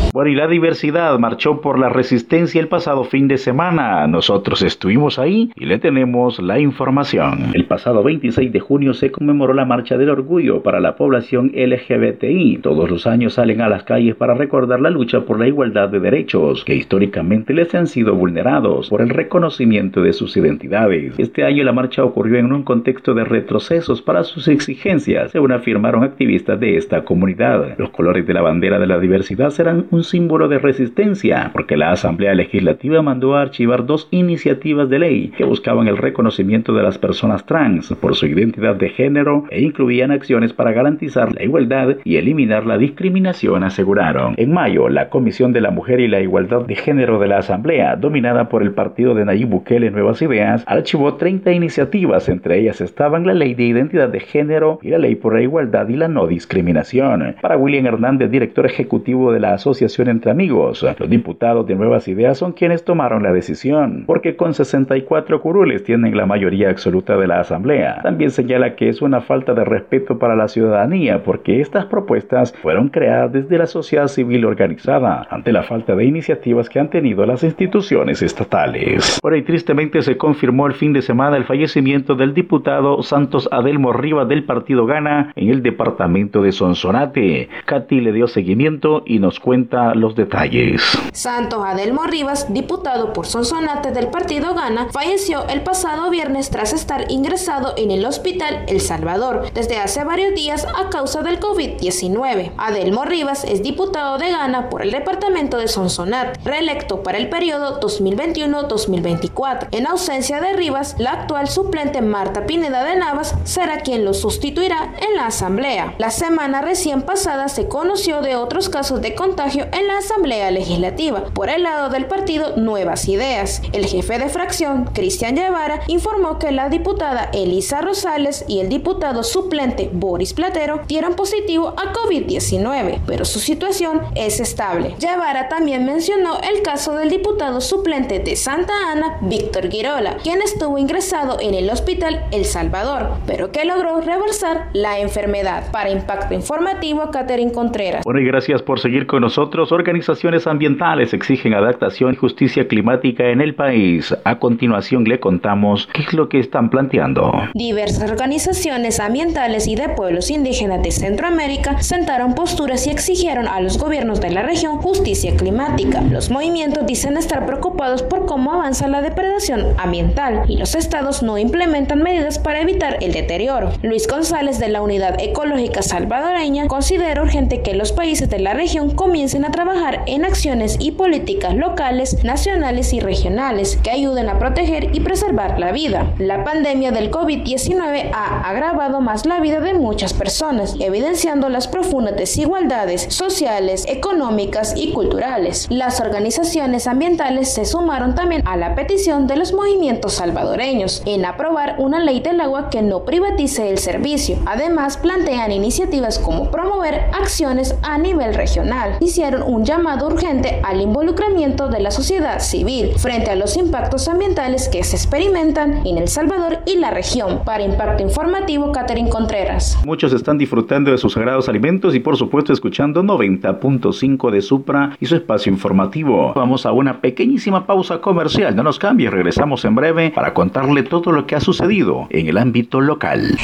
Marchó 1.19 1.61
por 1.61 1.79
la 1.79 1.88
resistencia 1.88 2.61
el 2.61 2.69
pasado 2.69 3.05
fin 3.05 3.29
de 3.29 3.38
semana. 3.38 4.07
Nosotros 4.07 4.62
estuvimos 4.62 5.19
ahí 5.19 5.50
y 5.57 5.67
le 5.67 5.79
tenemos 5.79 6.38
la 6.41 6.59
información. 6.59 7.50
El 7.55 7.67
pasado 7.67 8.03
26 8.03 8.53
de 8.53 8.61
junio 8.61 8.95
se 8.95 9.11
conmemoró 9.11 9.55
la 9.55 9.65
Marcha 9.65 9.97
del 9.97 10.11
Orgullo 10.11 10.62
para 10.62 10.81
la 10.81 10.97
población 10.97 11.53
LGBTI. 11.55 12.59
Todos 12.62 12.91
los 12.91 13.07
años 13.07 13.35
salen 13.35 13.61
a 13.61 13.69
las 13.69 13.85
calles 13.85 14.17
para 14.17 14.35
recordar 14.35 14.81
la 14.81 14.91
lucha 14.91 15.21
por 15.21 15.38
la 15.38 15.47
igualdad 15.47 15.88
de 15.88 16.00
derechos 16.00 16.65
que 16.65 16.75
históricamente 16.75 17.55
les 17.55 17.75
han 17.75 17.87
sido 17.87 18.15
vulnerados 18.15 18.88
por 18.88 19.00
el 19.00 19.11
reconocimiento 19.11 20.03
de 20.03 20.12
sus 20.12 20.37
identidades. 20.37 21.15
Este 21.19 21.45
año 21.45 21.65
la 21.65 21.73
marcha 21.73 22.05
ocurrió 22.05 22.38
en 22.38 22.53
un 22.53 22.62
contexto 22.62 23.15
de 23.15 23.25
retrocesos 23.25 24.03
para 24.03 24.25
sus 24.25 24.49
exigencias, 24.49 25.31
según 25.31 25.53
afirmaron 25.53 26.03
activistas 26.03 26.59
de 26.59 26.77
esta 26.77 27.05
comunidad. 27.05 27.77
Los 27.79 27.91
colores 27.91 28.27
de 28.27 28.35
la 28.35 28.43
bandera 28.43 28.79
de 28.79 28.87
la 28.87 28.99
diversidad 28.99 29.50
serán 29.50 29.87
un 29.91 30.03
símbolo 30.03 30.48
de 30.49 30.59
resistencia, 30.59 31.50
porque 31.52 31.76
la 31.76 31.93
Asamblea 31.93 32.35
Legislativa 32.35 33.02
mandó 33.02 33.37
a 33.37 33.43
archivar 33.43 33.87
dos 33.87 34.09
iniciativas 34.11 34.88
de 34.88 34.99
ley 34.99 35.33
que 35.37 35.45
buscaban 35.45 35.88
el 35.88 35.97
reconocimiento 35.97 36.75
de 36.75 36.83
las 36.83 36.99
personas 36.99 37.47
trans 37.47 37.95
por 38.00 38.14
su 38.14 38.26
identidad 38.26 38.76
de 38.76 38.88
género 38.88 39.45
e 39.50 39.61
incluían 39.61 40.11
acciones 40.11 40.52
para 40.52 40.73
garantizar 40.73 41.35
la 41.35 41.43
igualdad 41.43 41.97
y 42.05 42.17
eliminar 42.17 42.67
la 42.67 42.78
discriminación, 42.78 43.62
aseguraron. 43.62 44.35
En 44.37 44.52
mayo, 44.52 44.88
la 44.88 45.09
Comisión 45.09 45.52
de 45.52 45.61
la 45.61 45.71
Mujer 45.71 46.00
y 46.00 46.09
la 46.09 46.21
Igualdad 46.21 46.62
de 46.67 46.76
Género 46.76 47.19
de 47.19 47.28
la 47.28 47.38
Asamblea, 47.38 47.97
dominada 47.97 48.49
por 48.49 48.62
el 48.62 48.73
partido 48.73 49.14
de 49.14 49.25
Nayib 49.25 49.49
Bukele 49.49 49.90
Nuevas 49.90 50.23
Ideas, 50.23 50.64
archivó 50.67 51.14
30 51.14 51.52
iniciativas, 51.52 52.28
entre 52.28 52.59
ellas 52.59 52.81
estaban 52.81 53.26
la 53.26 53.35
Ley 53.35 53.55
de 53.55 53.64
Identidad 53.64 54.09
de 54.09 54.21
Género 54.21 54.78
y 54.83 54.90
la 54.90 54.99
Ley 54.99 55.17
por 55.17 55.35
la 55.35 55.43
Igualdad 55.43 55.88
y 55.88 55.97
la 55.97 56.09
No 56.09 56.26
Discriminación. 56.26 57.37
Para 57.40 57.57
William 57.57 57.87
Hernández, 57.87 58.31
director 58.31 58.67
ejecutivo 58.67 59.33
de 59.33 59.40
la 59.40 59.55
Asociación 59.55 60.09
entre 60.09 60.27
amigos. 60.28 60.85
Los 60.99 61.11
diputados 61.11 61.66
de 61.66 61.75
Nuevas 61.75 62.08
Ideas 62.08 62.38
son 62.38 62.52
quienes 62.52 62.85
tomaron 62.85 63.23
la 63.23 63.32
decisión, 63.32 64.04
porque 64.06 64.37
con 64.37 64.54
64 64.54 65.40
curules 65.40 65.85
tienen 65.85 66.16
la 66.16 66.26
mayoría 66.26 66.70
absoluta 66.70 67.16
de 67.16 67.26
la 67.26 67.40
Asamblea. 67.40 68.00
También 68.02 68.30
señala 68.30 68.76
que 68.76 68.88
es 68.88 69.02
una 69.02 69.20
falta 69.20 69.54
de 69.54 69.64
respeto 69.64 70.18
para 70.18 70.37
la 70.37 70.49
ciudadanía, 70.49 71.23
porque 71.23 71.61
estas 71.61 71.87
propuestas 71.87 72.52
fueron 72.62 72.88
creadas 72.88 73.32
desde 73.32 73.58
la 73.58 73.66
sociedad 73.66 74.08
civil 74.08 74.44
organizada, 74.44 75.26
ante 75.30 75.52
la 75.52 75.62
falta 75.62 75.94
de 75.94 76.04
iniciativas 76.04 76.68
que 76.68 76.80
han 76.80 76.90
tenido 76.90 77.25
las 77.26 77.44
instituciones 77.44 78.23
estatales. 78.23 79.18
Por 79.20 79.35
ahí 79.35 79.42
tristemente 79.42 80.02
se 80.02 80.16
confirmó 80.16 80.66
el 80.66 80.75
fin 80.75 80.92
de 80.92 81.02
semana 81.02 81.37
el 81.37 81.44
fallecimiento 81.44 82.14
del 82.14 82.35
diputado 82.35 83.02
Santos 83.02 83.49
Adelmo 83.52 83.92
Rivas 83.92 84.28
del 84.28 84.44
partido 84.44 84.87
Gana 84.87 85.32
en 85.37 85.49
el 85.50 85.62
departamento 85.62 86.42
de 86.42 86.52
Sonsonate. 86.52 87.49
Katy 87.64 88.00
le 88.00 88.12
dio 88.12 88.26
seguimiento 88.26 89.02
y 89.06 89.18
nos 89.18 89.40
cuenta 89.40 89.94
los 89.94 90.14
detalles. 90.19 90.83
Santos 91.13 91.65
Adelmo 91.65 92.05
Rivas, 92.05 92.53
diputado 92.53 93.15
por 93.15 93.27
Sonsonate 93.27 93.93
del 93.93 94.09
partido 94.09 94.55
Gana, 94.55 94.89
falleció 94.93 95.49
el 95.49 95.63
pasado 95.63 96.11
viernes 96.11 96.51
tras 96.51 96.75
estar 96.75 97.11
ingresado 97.11 97.73
en 97.79 97.91
el 97.91 98.05
hospital 98.05 98.65
El 98.69 98.83
Salvador 98.83 99.51
desde 99.55 99.79
hace 99.79 100.05
varios 100.05 100.35
días 100.35 100.67
a 100.77 100.91
causa 100.91 101.23
del 101.23 101.41
COVID-19. 101.41 102.53
Adelmo 102.59 103.07
Rivas 103.07 103.45
es 103.45 103.63
diputado 103.63 104.19
de 104.19 104.31
Gana 104.31 104.69
por 104.69 104.83
el 104.83 104.91
departamento 104.91 105.57
de 105.57 105.69
Sonsonate, 105.69 106.39
reelecto 106.45 107.03
para 107.03 107.17
el 107.17 107.31
periodo 107.31 107.81
2021-2024. 107.81 109.69
En 109.71 109.87
ausencia 109.87 110.41
de 110.41 110.53
Rivas, 110.53 110.97
la 110.99 111.13
actual 111.13 111.49
suplente 111.49 112.03
Marta 112.03 112.45
Pineda 112.45 112.85
de 112.85 112.97
Navas 112.97 113.35
será 113.45 113.79
quien 113.81 114.05
lo 114.05 114.13
sustituirá 114.13 114.93
en 115.01 115.17
la 115.17 115.27
Asamblea. 115.27 115.95
La 115.99 116.11
semana 116.11 116.61
recién 116.61 117.03
pasada 117.03 117.49
se 117.49 117.69
conoció 117.69 118.21
de 118.21 118.35
otros 118.35 118.69
casos 118.69 119.01
de 119.01 119.15
contagio 119.15 119.67
en 119.73 119.87
la 119.87 119.99
Asamblea 120.09 120.50
Legislativa 120.50 121.25
por 121.35 121.50
el 121.50 121.65
lado 121.65 121.91
del 121.91 122.07
partido 122.07 122.57
Nuevas 122.57 123.07
Ideas. 123.09 123.61
El 123.75 123.85
jefe 123.85 124.19
de 124.19 124.31
fracción, 124.31 124.87
Cristian 124.95 125.35
Guevara, 125.35 125.81
informó 125.87 126.38
que 126.38 126.50
la 126.50 126.71
diputada 126.71 127.29
Elisa 127.35 127.83
Rosales 127.83 128.47
y 128.49 128.61
el 128.61 128.71
diputado 128.71 129.23
suplente 129.23 129.91
Boris 129.93 130.33
Platero 130.33 130.81
dieron 130.88 131.15
positivo 131.15 131.75
a 131.77 131.93
COVID-19, 131.93 133.00
pero 133.07 133.27
su 133.27 133.38
situación 133.38 134.00
es 134.15 134.41
estable. 134.41 134.95
Guevara 134.99 135.50
también 135.50 135.85
mencionó 135.85 136.38
el 136.41 136.62
caso 136.62 136.95
del 136.95 137.11
diputado 137.11 137.61
suplente 137.61 138.19
de 138.19 138.35
Santa 138.35 138.73
Ana, 138.91 139.19
Víctor 139.21 139.69
Girola, 139.69 140.17
quien 140.23 140.41
estuvo 140.41 140.79
ingresado 140.79 141.37
en 141.38 141.53
el 141.53 141.69
hospital 141.69 142.25
El 142.31 142.47
Salvador, 142.47 143.11
pero 143.27 143.53
que 143.53 143.67
logró 143.67 144.00
reversar 144.00 144.71
la 144.73 145.00
enfermedad. 145.00 145.71
Para 145.71 145.91
Impacto 145.91 146.33
Informativo, 146.33 147.11
Catherine 147.11 147.53
Contreras. 147.53 148.05
Bueno, 148.05 148.21
y 148.21 148.25
gracias 148.25 148.62
por 148.62 148.81
seguir 148.81 149.07
con 149.07 149.21
nosotros. 149.21 149.71
Organizaciones 149.99 150.47
ambientales 150.47 151.12
exigen 151.12 151.55
adaptación 151.55 152.12
y 152.12 152.17
justicia 152.17 152.69
climática 152.69 153.31
en 153.31 153.40
el 153.40 153.57
país. 153.57 154.14
A 154.23 154.38
continuación 154.38 155.02
le 155.02 155.19
contamos 155.19 155.88
qué 155.93 156.02
es 156.02 156.12
lo 156.12 156.28
que 156.28 156.38
están 156.38 156.71
planteando. 156.71 157.33
Diversas 157.55 158.09
organizaciones 158.09 159.00
ambientales 159.00 159.67
y 159.67 159.75
de 159.75 159.88
pueblos 159.88 160.31
indígenas 160.31 160.85
de 160.85 160.93
Centroamérica 160.93 161.83
sentaron 161.83 162.37
posturas 162.37 162.87
y 162.87 162.90
exigieron 162.90 163.49
a 163.49 163.61
los 163.61 163.76
gobiernos 163.76 164.21
de 164.21 164.31
la 164.31 164.43
región 164.43 164.76
justicia 164.76 165.37
climática. 165.37 166.00
Los 166.00 166.31
movimientos 166.31 166.87
dicen 166.87 167.17
estar 167.17 167.45
preocupados 167.45 168.05
por 168.05 168.25
cómo 168.25 168.52
avanza 168.52 168.87
la 168.87 169.02
depredación 169.02 169.67
ambiental 169.78 170.45
y 170.47 170.59
los 170.59 170.76
estados 170.76 171.25
no 171.25 171.38
implementan 171.38 172.05
medidas 172.05 172.38
para 172.38 172.61
evitar 172.61 172.99
el 173.00 173.12
deterioro. 173.12 173.73
Luis 173.83 174.07
González 174.07 174.61
de 174.61 174.69
la 174.69 174.81
Unidad 174.81 175.17
Ecológica 175.19 175.83
Salvadoreña 175.83 176.69
considera 176.69 177.21
urgente 177.21 177.62
que 177.62 177.75
los 177.75 177.90
países 177.90 178.31
de 178.31 178.38
la 178.38 178.55
región 178.55 178.95
comiencen 178.95 179.45
a 179.45 179.50
trabajar 179.50 179.88
en 180.07 180.25
acciones 180.25 180.76
y 180.78 180.92
políticas 180.92 181.54
locales, 181.54 182.23
nacionales 182.25 182.92
y 182.92 183.00
regionales 183.00 183.76
que 183.83 183.90
ayuden 183.90 184.28
a 184.28 184.38
proteger 184.38 184.95
y 184.95 185.00
preservar 185.00 185.59
la 185.59 185.73
vida. 185.73 186.12
La 186.18 186.45
pandemia 186.45 186.92
del 186.92 187.11
COVID-19 187.11 188.11
ha 188.12 188.49
agravado 188.49 189.00
más 189.00 189.26
la 189.26 189.40
vida 189.40 189.61
de 189.61 189.75
muchas 189.75 190.12
personas, 190.12 190.76
evidenciando 190.78 191.49
las 191.49 191.68
profundas 191.68 192.16
desigualdades 192.16 193.07
sociales, 193.09 193.85
económicas 193.88 194.75
y 194.76 194.92
culturales. 194.92 195.66
Las 195.71 196.00
organizaciones 196.00 196.87
ambientales 196.87 197.52
se 197.52 197.64
sumaron 197.64 198.14
también 198.14 198.42
a 198.47 198.57
la 198.57 198.75
petición 198.75 199.26
de 199.26 199.37
los 199.37 199.52
movimientos 199.52 200.14
salvadoreños 200.14 201.02
en 201.07 201.25
aprobar 201.25 201.76
una 201.78 202.00
ley 202.00 202.21
del 202.21 202.40
agua 202.40 202.71
que 202.71 202.83
no 202.83 203.04
privatice 203.04 203.71
el 203.71 203.78
servicio. 203.78 204.38
Además, 204.47 204.97
plantean 204.97 205.52
iniciativas 205.52 206.18
como 206.18 206.50
promover 206.50 207.07
acciones 207.12 207.75
a 207.83 207.99
nivel 207.99 208.35
regional. 208.35 208.97
Hicieron 209.00 209.42
un 209.42 209.64
llamado 209.64 209.77
urgente 209.78 210.61
al 210.64 210.80
involucramiento 210.80 211.68
de 211.68 211.80
la 211.80 211.90
sociedad 211.90 212.40
civil 212.40 212.90
frente 212.97 213.30
a 213.30 213.37
los 213.37 213.56
impactos 213.56 214.08
ambientales 214.08 214.68
que 214.68 214.82
se 214.82 214.97
experimentan 214.97 215.87
en 215.87 215.99
El 215.99 216.08
Salvador 216.08 216.58
y 216.66 216.76
la 216.76 216.90
región. 216.90 217.42
Para 217.44 217.62
Impacto 217.62 218.02
Informativo, 218.02 218.73
Catherine 218.73 219.08
Contreras. 219.08 219.78
Muchos 219.85 220.12
están 220.12 220.37
disfrutando 220.37 220.90
de 220.90 220.99
sus 220.99 221.12
sagrados 221.12 221.49
alimentos 221.49 221.94
y 221.94 222.00
por 222.00 222.16
supuesto 222.16 222.52
escuchando 222.52 223.02
90.5 223.02 224.30
de 224.30 224.42
Supra 224.42 224.97
y 225.00 225.06
su 225.06 225.14
espacio 225.14 225.52
informativo. 225.52 226.32
Vamos 226.35 226.66
a 226.66 226.73
una 226.73 227.00
pequeñísima 227.00 227.64
pausa 227.64 228.00
comercial. 228.00 228.56
No 228.56 228.64
nos 228.64 228.78
cambie, 228.78 229.11
regresamos 229.11 229.64
en 229.64 229.75
breve 229.76 230.11
para 230.11 230.35
contarle 230.35 230.82
todo 230.82 231.12
lo 231.12 231.26
que 231.26 231.37
ha 231.37 231.40
sucedido 231.40 232.08
en 232.11 232.26
el 232.26 232.37
ámbito 232.37 232.80
local. 232.80 233.38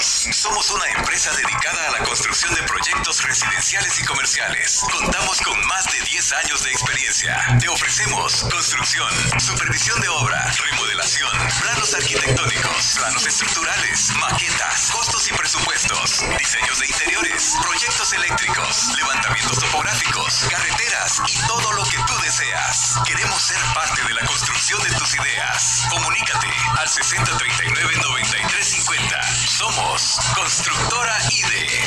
Somos 0.00 0.70
una 0.70 0.86
empresa 0.96 1.30
dedicada 1.36 1.88
a 1.88 1.90
la 1.90 1.98
construcción 2.04 2.54
de 2.54 2.62
proyectos 2.62 3.22
residenciales 3.22 4.00
y 4.00 4.04
comerciales. 4.04 4.82
Contamos 4.90 5.38
con 5.42 5.60
más 5.66 5.84
de 5.92 6.00
10 6.00 6.32
años 6.32 6.62
de 6.62 6.70
experiencia. 6.70 7.36
Te 7.60 7.68
ofrecemos 7.68 8.46
construcción, 8.50 9.10
supervisión 9.38 10.00
de 10.00 10.08
obra, 10.08 10.50
remodelación, 10.70 11.30
planos 11.60 11.92
arquitectónicos, 11.92 12.94
planos 12.96 13.26
estructurales, 13.26 14.10
maquetas, 14.16 14.90
costos 14.90 15.28
y 15.28 15.34
presupuestos, 15.34 16.24
diseños 16.38 16.78
de 16.78 16.86
interiores, 16.86 17.56
proyectos 17.62 18.12
eléctricos, 18.14 18.96
levantamientos 18.96 19.58
topográficos, 19.58 20.46
carreteras 20.48 20.79
y 21.26 21.34
todo 21.46 21.72
lo 21.72 21.82
que 21.84 21.96
tú 22.06 22.12
deseas. 22.22 23.00
Queremos 23.06 23.40
ser 23.40 23.58
parte 23.74 24.02
de 24.02 24.12
la 24.12 24.26
construcción 24.26 24.82
de 24.82 24.90
tus 24.90 25.14
ideas. 25.14 25.86
Comunícate 25.88 26.48
al 26.78 26.88
6039 26.88 27.96
9350. 28.02 29.22
Somos 29.46 30.18
Constructora 30.34 31.16
ID. 31.30 31.80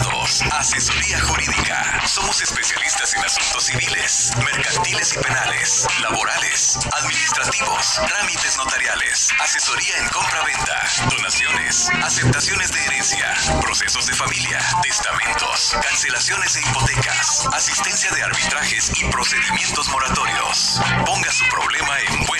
Asesoría 0.00 1.20
jurídica. 1.20 2.02
Somos 2.06 2.40
especialistas 2.40 3.14
en 3.14 3.24
asuntos 3.24 3.64
civiles, 3.64 4.30
mercantiles 4.42 5.12
y 5.12 5.18
penales, 5.18 5.86
laborales, 6.00 6.78
administrativos, 7.02 8.00
trámites 8.08 8.56
notariales, 8.56 9.28
asesoría 9.40 9.98
en 9.98 10.08
compra-venta, 10.08 10.82
donaciones, 11.10 11.90
aceptaciones 12.02 12.72
de 12.72 12.84
herencia, 12.84 13.34
procesos 13.60 14.06
de 14.06 14.14
familia, 14.14 14.58
testamentos, 14.82 15.76
cancelaciones 15.82 16.56
e 16.56 16.60
hipotecas, 16.60 17.46
asistencia 17.52 18.10
de 18.12 18.22
arbitrajes 18.22 18.92
y 18.96 19.04
procedimientos 19.06 19.88
moratorios. 19.88 20.80
Ponga 21.04 21.30
su 21.30 21.44
problema 21.48 22.00
en 22.00 22.26
buenas 22.26 22.39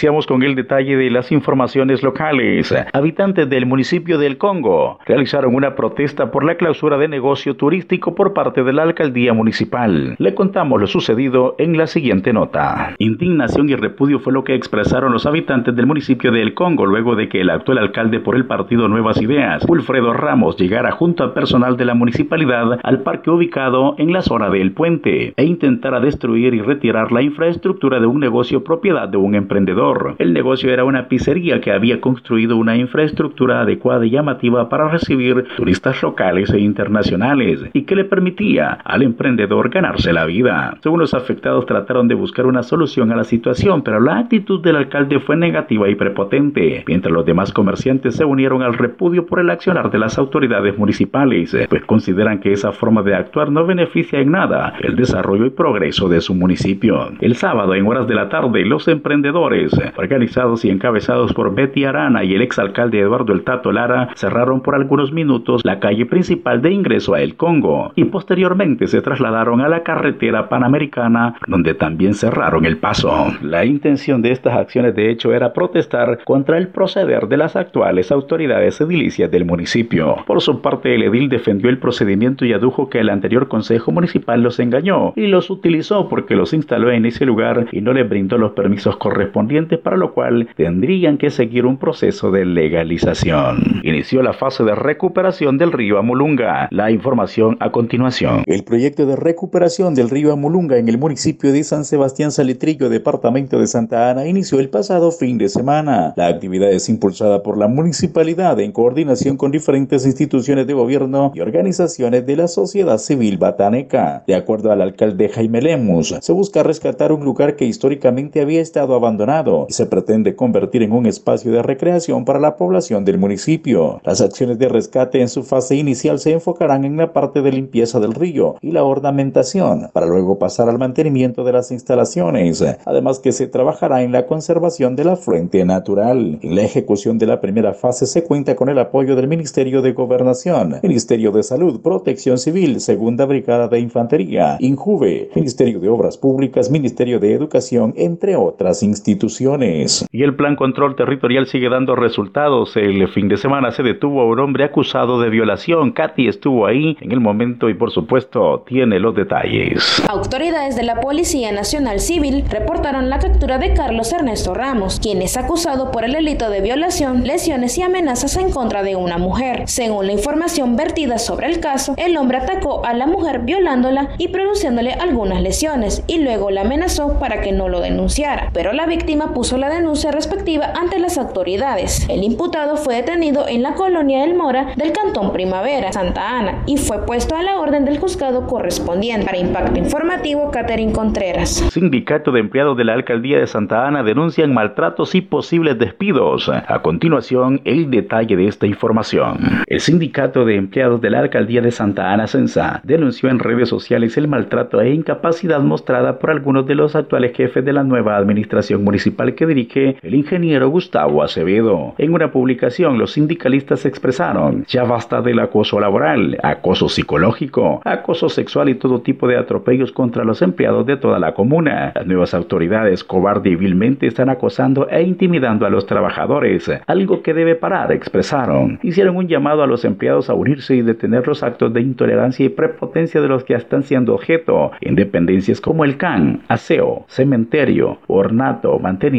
Iniciamos 0.00 0.26
con 0.26 0.42
el 0.42 0.54
detalle 0.54 0.96
de 0.96 1.10
las 1.10 1.30
informaciones 1.30 2.02
locales. 2.02 2.74
Habitantes 2.94 3.50
del 3.50 3.66
municipio 3.66 4.16
del 4.16 4.38
Congo 4.38 4.98
realizaron 5.04 5.54
una 5.54 5.74
protesta 5.74 6.30
por 6.30 6.42
la 6.42 6.54
clausura 6.54 6.96
de 6.96 7.06
negocio 7.06 7.54
turístico 7.54 8.14
por 8.14 8.32
parte 8.32 8.62
de 8.62 8.72
la 8.72 8.84
alcaldía 8.84 9.34
municipal. 9.34 10.14
Le 10.16 10.34
contamos 10.34 10.80
lo 10.80 10.86
sucedido 10.86 11.54
en 11.58 11.76
la 11.76 11.86
siguiente 11.86 12.32
nota. 12.32 12.94
Indignación 12.96 13.68
y 13.68 13.76
repudio 13.76 14.20
fue 14.20 14.32
lo 14.32 14.42
que 14.42 14.54
expresaron 14.54 15.12
los 15.12 15.26
habitantes 15.26 15.76
del 15.76 15.84
municipio 15.84 16.32
del 16.32 16.54
Congo 16.54 16.86
luego 16.86 17.14
de 17.14 17.28
que 17.28 17.42
el 17.42 17.50
actual 17.50 17.76
alcalde 17.76 18.20
por 18.20 18.36
el 18.36 18.46
partido 18.46 18.88
Nuevas 18.88 19.20
Ideas, 19.20 19.66
Wilfredo 19.68 20.14
Ramos, 20.14 20.56
llegara 20.56 20.92
junto 20.92 21.24
al 21.24 21.34
personal 21.34 21.76
de 21.76 21.84
la 21.84 21.92
municipalidad 21.92 22.80
al 22.82 23.02
parque 23.02 23.28
ubicado 23.28 23.96
en 23.98 24.14
la 24.14 24.22
zona 24.22 24.48
del 24.48 24.72
puente 24.72 25.34
e 25.36 25.44
intentara 25.44 26.00
destruir 26.00 26.54
y 26.54 26.62
retirar 26.62 27.12
la 27.12 27.20
infraestructura 27.20 28.00
de 28.00 28.06
un 28.06 28.18
negocio 28.18 28.64
propiedad 28.64 29.06
de 29.06 29.18
un 29.18 29.34
emprendedor 29.34 29.89
El 30.18 30.32
negocio 30.32 30.72
era 30.72 30.84
una 30.84 31.08
pizzería 31.08 31.60
que 31.60 31.72
había 31.72 32.00
construido 32.00 32.56
una 32.56 32.76
infraestructura 32.76 33.60
adecuada 33.60 34.06
y 34.06 34.10
llamativa 34.10 34.68
para 34.68 34.88
recibir 34.88 35.44
turistas 35.56 36.02
locales 36.02 36.50
e 36.50 36.60
internacionales 36.60 37.64
y 37.72 37.82
que 37.82 37.96
le 37.96 38.04
permitía 38.04 38.78
al 38.84 39.02
emprendedor 39.02 39.70
ganarse 39.70 40.12
la 40.12 40.26
vida. 40.26 40.76
Según 40.82 41.00
los 41.00 41.14
afectados 41.14 41.66
trataron 41.66 42.08
de 42.08 42.14
buscar 42.14 42.46
una 42.46 42.62
solución 42.62 43.12
a 43.12 43.16
la 43.16 43.24
situación, 43.24 43.82
pero 43.82 44.00
la 44.00 44.18
actitud 44.18 44.62
del 44.62 44.76
alcalde 44.76 45.20
fue 45.20 45.36
negativa 45.36 45.88
y 45.88 45.94
prepotente, 45.94 46.84
mientras 46.86 47.12
los 47.12 47.24
demás 47.24 47.52
comerciantes 47.52 48.16
se 48.16 48.24
unieron 48.24 48.62
al 48.62 48.74
repudio 48.74 49.26
por 49.26 49.40
el 49.40 49.50
accionar 49.50 49.90
de 49.90 49.98
las 49.98 50.18
autoridades 50.18 50.76
municipales, 50.78 51.56
pues 51.68 51.84
consideran 51.84 52.40
que 52.40 52.52
esa 52.52 52.72
forma 52.72 53.02
de 53.02 53.14
actuar 53.14 53.50
no 53.50 53.66
beneficia 53.66 54.20
en 54.20 54.32
nada 54.32 54.74
el 54.80 54.96
desarrollo 54.96 55.46
y 55.46 55.50
progreso 55.50 56.08
de 56.08 56.20
su 56.20 56.34
municipio. 56.34 57.10
El 57.20 57.36
sábado, 57.36 57.74
en 57.74 57.86
horas 57.86 58.06
de 58.06 58.14
la 58.14 58.28
tarde, 58.28 58.64
los 58.64 58.88
emprendedores, 58.88 59.72
organizados 59.96 60.64
y 60.64 60.70
encabezados 60.70 61.32
por 61.32 61.54
Betty 61.54 61.84
Arana 61.84 62.24
y 62.24 62.34
el 62.34 62.42
exalcalde 62.42 63.00
Eduardo 63.00 63.32
El 63.32 63.44
Tato 63.44 63.72
Lara, 63.72 64.10
cerraron 64.14 64.60
por 64.60 64.74
algunos 64.74 65.12
minutos 65.12 65.62
la 65.64 65.80
calle 65.80 66.06
principal 66.06 66.62
de 66.62 66.72
ingreso 66.72 67.14
a 67.14 67.20
El 67.20 67.36
Congo 67.36 67.92
y 67.96 68.04
posteriormente 68.04 68.86
se 68.86 69.02
trasladaron 69.02 69.60
a 69.60 69.68
la 69.68 69.82
carretera 69.82 70.48
panamericana, 70.48 71.34
donde 71.46 71.74
también 71.74 72.14
cerraron 72.14 72.64
el 72.64 72.78
paso. 72.78 73.32
La 73.42 73.64
intención 73.64 74.22
de 74.22 74.32
estas 74.32 74.56
acciones, 74.56 74.94
de 74.94 75.10
hecho, 75.10 75.32
era 75.32 75.52
protestar 75.52 76.20
contra 76.24 76.58
el 76.58 76.68
proceder 76.68 77.28
de 77.28 77.36
las 77.36 77.56
actuales 77.56 78.12
autoridades 78.12 78.80
edilicias 78.80 79.30
del 79.30 79.44
municipio. 79.44 80.16
Por 80.26 80.40
su 80.40 80.60
parte, 80.60 80.94
el 80.94 81.02
edil 81.02 81.28
defendió 81.28 81.70
el 81.70 81.78
procedimiento 81.78 82.44
y 82.44 82.52
adujo 82.52 82.88
que 82.88 83.00
el 83.00 83.10
anterior 83.10 83.48
consejo 83.48 83.92
municipal 83.92 84.42
los 84.42 84.58
engañó 84.58 85.12
y 85.16 85.26
los 85.26 85.50
utilizó 85.50 86.08
porque 86.08 86.36
los 86.36 86.52
instaló 86.52 86.90
en 86.90 87.06
ese 87.06 87.26
lugar 87.26 87.66
y 87.72 87.80
no 87.80 87.92
le 87.92 88.04
brindó 88.04 88.38
los 88.38 88.52
permisos 88.52 88.96
correspondientes 88.96 89.69
para 89.78 89.96
lo 89.96 90.12
cual 90.12 90.48
tendrían 90.56 91.18
que 91.18 91.30
seguir 91.30 91.66
un 91.66 91.78
proceso 91.78 92.30
de 92.30 92.44
legalización. 92.44 93.80
Inició 93.82 94.22
la 94.22 94.32
fase 94.32 94.64
de 94.64 94.74
recuperación 94.74 95.58
del 95.58 95.72
río 95.72 95.98
Amulunga. 95.98 96.68
La 96.70 96.90
información 96.90 97.56
a 97.60 97.70
continuación. 97.70 98.44
El 98.46 98.64
proyecto 98.64 99.06
de 99.06 99.16
recuperación 99.16 99.94
del 99.94 100.10
río 100.10 100.32
Amulunga 100.32 100.78
en 100.78 100.88
el 100.88 100.98
municipio 100.98 101.52
de 101.52 101.64
San 101.64 101.84
Sebastián 101.84 102.32
Salitrillo, 102.32 102.88
departamento 102.88 103.58
de 103.58 103.66
Santa 103.66 104.10
Ana, 104.10 104.26
inició 104.26 104.60
el 104.60 104.68
pasado 104.68 105.10
fin 105.10 105.38
de 105.38 105.48
semana. 105.48 106.14
La 106.16 106.28
actividad 106.28 106.70
es 106.70 106.88
impulsada 106.88 107.42
por 107.42 107.58
la 107.58 107.68
municipalidad 107.68 108.58
en 108.60 108.72
coordinación 108.72 109.36
con 109.36 109.50
diferentes 109.50 110.06
instituciones 110.06 110.66
de 110.66 110.74
gobierno 110.74 111.32
y 111.34 111.40
organizaciones 111.40 112.26
de 112.26 112.36
la 112.36 112.48
sociedad 112.48 112.98
civil 112.98 113.38
bataneca. 113.38 114.24
De 114.26 114.34
acuerdo 114.34 114.72
al 114.72 114.82
alcalde 114.82 115.28
Jaime 115.28 115.62
Lemus, 115.62 116.16
se 116.20 116.32
busca 116.32 116.62
rescatar 116.62 117.12
un 117.12 117.24
lugar 117.24 117.56
que 117.56 117.64
históricamente 117.64 118.40
había 118.40 118.60
estado 118.60 118.94
abandonado 118.94 119.59
y 119.68 119.72
se 119.72 119.86
pretende 119.86 120.36
convertir 120.36 120.82
en 120.82 120.92
un 120.92 121.06
espacio 121.06 121.52
de 121.52 121.62
recreación 121.62 122.24
para 122.24 122.40
la 122.40 122.56
población 122.56 123.04
del 123.04 123.18
municipio. 123.18 124.00
Las 124.04 124.20
acciones 124.20 124.58
de 124.58 124.68
rescate 124.68 125.20
en 125.20 125.28
su 125.28 125.42
fase 125.42 125.76
inicial 125.76 126.18
se 126.18 126.32
enfocarán 126.32 126.84
en 126.84 126.96
la 126.96 127.12
parte 127.12 127.42
de 127.42 127.52
limpieza 127.52 128.00
del 128.00 128.14
río 128.14 128.56
y 128.60 128.72
la 128.72 128.84
ornamentación, 128.84 129.88
para 129.92 130.06
luego 130.06 130.38
pasar 130.38 130.68
al 130.68 130.78
mantenimiento 130.78 131.44
de 131.44 131.52
las 131.52 131.70
instalaciones, 131.70 132.64
además 132.84 133.18
que 133.18 133.32
se 133.32 133.46
trabajará 133.46 134.02
en 134.02 134.12
la 134.12 134.26
conservación 134.26 134.96
de 134.96 135.04
la 135.04 135.16
fuente 135.16 135.64
natural. 135.64 136.38
En 136.42 136.54
la 136.54 136.62
ejecución 136.62 137.18
de 137.18 137.26
la 137.26 137.40
primera 137.40 137.74
fase 137.74 138.06
se 138.06 138.24
cuenta 138.24 138.56
con 138.56 138.68
el 138.68 138.78
apoyo 138.78 139.16
del 139.16 139.28
Ministerio 139.28 139.82
de 139.82 139.92
Gobernación, 139.92 140.76
Ministerio 140.82 141.32
de 141.32 141.42
Salud, 141.42 141.80
Protección 141.80 142.38
Civil, 142.38 142.80
Segunda 142.80 143.24
Brigada 143.26 143.68
de 143.68 143.80
Infantería, 143.80 144.56
INJUVE, 144.60 145.30
Ministerio 145.34 145.80
de 145.80 145.88
Obras 145.88 146.16
Públicas, 146.16 146.70
Ministerio 146.70 147.18
de 147.20 147.32
Educación, 147.32 147.94
entre 147.96 148.36
otras 148.36 148.82
instituciones. 148.82 149.39
Y 149.40 150.22
el 150.22 150.34
Plan 150.34 150.54
Control 150.54 150.96
Territorial 150.96 151.46
sigue 151.46 151.70
dando 151.70 151.96
resultados. 151.96 152.76
El 152.76 153.08
fin 153.08 153.28
de 153.28 153.38
semana 153.38 153.70
se 153.70 153.82
detuvo 153.82 154.20
a 154.20 154.26
un 154.26 154.38
hombre 154.38 154.64
acusado 154.64 155.18
de 155.18 155.30
violación. 155.30 155.92
Katy 155.92 156.28
estuvo 156.28 156.66
ahí 156.66 156.98
en 157.00 157.12
el 157.12 157.20
momento 157.20 157.70
y 157.70 157.74
por 157.74 157.90
supuesto 157.90 158.64
tiene 158.66 158.98
los 158.98 159.14
detalles. 159.14 160.02
Autoridades 160.08 160.76
de 160.76 160.82
la 160.82 161.00
Policía 161.00 161.52
Nacional 161.52 162.00
Civil 162.00 162.44
reportaron 162.50 163.08
la 163.08 163.18
captura 163.18 163.56
de 163.56 163.72
Carlos 163.72 164.12
Ernesto 164.12 164.52
Ramos, 164.52 165.00
quien 165.00 165.22
es 165.22 165.38
acusado 165.38 165.90
por 165.90 166.04
el 166.04 166.12
delito 166.12 166.50
de 166.50 166.60
violación, 166.60 167.24
lesiones 167.26 167.78
y 167.78 167.82
amenazas 167.82 168.36
en 168.36 168.50
contra 168.50 168.82
de 168.82 168.96
una 168.96 169.16
mujer. 169.16 169.62
Según 169.66 170.06
la 170.06 170.12
información 170.12 170.76
vertida 170.76 171.18
sobre 171.18 171.46
el 171.46 171.60
caso, 171.60 171.94
el 171.96 172.16
hombre 172.18 172.38
atacó 172.38 172.84
a 172.84 172.92
la 172.92 173.06
mujer 173.06 173.40
violándola 173.40 174.10
y 174.18 174.28
produciéndole 174.28 174.92
algunas 174.92 175.40
lesiones 175.40 176.04
y 176.06 176.18
luego 176.18 176.50
la 176.50 176.60
amenazó 176.60 177.18
para 177.18 177.40
que 177.40 177.52
no 177.52 177.68
lo 177.70 177.80
denunciara, 177.80 178.50
pero 178.52 178.72
la 178.72 178.86
víctima 178.86 179.29
puso 179.32 179.56
la 179.56 179.68
denuncia 179.68 180.10
respectiva 180.10 180.72
ante 180.80 180.98
las 180.98 181.18
autoridades. 181.18 182.08
El 182.08 182.22
imputado 182.22 182.76
fue 182.76 182.96
detenido 182.96 183.46
en 183.48 183.62
la 183.62 183.74
colonia 183.74 184.24
El 184.24 184.34
Mora 184.34 184.72
del 184.76 184.92
Cantón 184.92 185.32
Primavera, 185.32 185.92
Santa 185.92 186.38
Ana, 186.38 186.62
y 186.66 186.76
fue 186.76 187.04
puesto 187.06 187.36
a 187.36 187.42
la 187.42 187.58
orden 187.58 187.84
del 187.84 187.98
juzgado 187.98 188.46
correspondiente. 188.46 189.26
Para 189.26 189.38
Impacto 189.38 189.78
Informativo, 189.78 190.50
Catherine 190.50 190.92
Contreras. 190.92 191.64
Sindicato 191.72 192.32
de 192.32 192.40
Empleados 192.40 192.76
de 192.76 192.84
la 192.84 192.94
Alcaldía 192.94 193.38
de 193.38 193.46
Santa 193.46 193.86
Ana 193.86 194.02
denuncian 194.02 194.52
maltratos 194.52 195.14
y 195.14 195.20
posibles 195.20 195.78
despidos. 195.78 196.48
A 196.48 196.82
continuación, 196.82 197.60
el 197.64 197.90
detalle 197.90 198.36
de 198.36 198.46
esta 198.46 198.66
información. 198.66 199.62
El 199.66 199.80
Sindicato 199.80 200.44
de 200.44 200.56
Empleados 200.56 201.00
de 201.00 201.10
la 201.10 201.20
Alcaldía 201.20 201.60
de 201.60 201.70
Santa 201.70 202.12
Ana 202.12 202.26
Sensa 202.26 202.80
denunció 202.84 203.28
en 203.28 203.38
redes 203.38 203.68
sociales 203.68 204.16
el 204.16 204.28
maltrato 204.28 204.80
e 204.80 204.92
incapacidad 204.92 205.60
mostrada 205.60 206.18
por 206.18 206.30
algunos 206.30 206.66
de 206.66 206.74
los 206.74 206.96
actuales 206.96 207.36
jefes 207.36 207.64
de 207.64 207.72
la 207.72 207.84
nueva 207.84 208.16
administración 208.16 208.84
municipal 208.84 209.19
que 209.34 209.46
dirige 209.46 209.96
el 210.02 210.14
ingeniero 210.14 210.68
Gustavo 210.68 211.22
Acevedo. 211.22 211.94
En 211.98 212.12
una 212.12 212.32
publicación, 212.32 212.98
los 212.98 213.12
sindicalistas 213.12 213.86
expresaron, 213.86 214.64
ya 214.66 214.84
basta 214.84 215.20
del 215.22 215.38
acoso 215.38 215.78
laboral, 215.78 216.38
acoso 216.42 216.88
psicológico, 216.88 217.80
acoso 217.84 218.28
sexual 218.28 218.68
y 218.68 218.74
todo 218.74 219.02
tipo 219.02 219.28
de 219.28 219.36
atropellos 219.36 219.92
contra 219.92 220.24
los 220.24 220.42
empleados 220.42 220.86
de 220.86 220.96
toda 220.96 221.18
la 221.18 221.34
comuna. 221.34 221.92
Las 221.94 222.06
nuevas 222.06 222.34
autoridades 222.34 223.04
cobarde 223.04 223.50
y 223.50 223.56
vilmente 223.56 224.06
están 224.06 224.30
acosando 224.30 224.88
e 224.88 225.02
intimidando 225.02 225.66
a 225.66 225.70
los 225.70 225.86
trabajadores, 225.86 226.70
algo 226.86 227.22
que 227.22 227.34
debe 227.34 227.54
parar, 227.54 227.92
expresaron. 227.92 228.78
Hicieron 228.82 229.16
un 229.16 229.28
llamado 229.28 229.62
a 229.62 229.66
los 229.66 229.84
empleados 229.84 230.30
a 230.30 230.34
unirse 230.34 230.74
y 230.76 230.82
detener 230.82 231.26
los 231.26 231.42
actos 231.42 231.72
de 231.72 231.80
intolerancia 231.80 232.46
y 232.46 232.48
prepotencia 232.48 233.20
de 233.20 233.28
los 233.28 233.44
que 233.44 233.54
están 233.54 233.82
siendo 233.82 234.14
objeto 234.14 234.72
en 234.80 234.94
dependencias 234.94 235.60
como 235.60 235.84
el 235.84 235.96
CAN, 235.96 236.42
aseo, 236.48 237.04
cementerio, 237.08 237.98
ornato, 238.06 238.78
mantenimiento, 238.78 239.09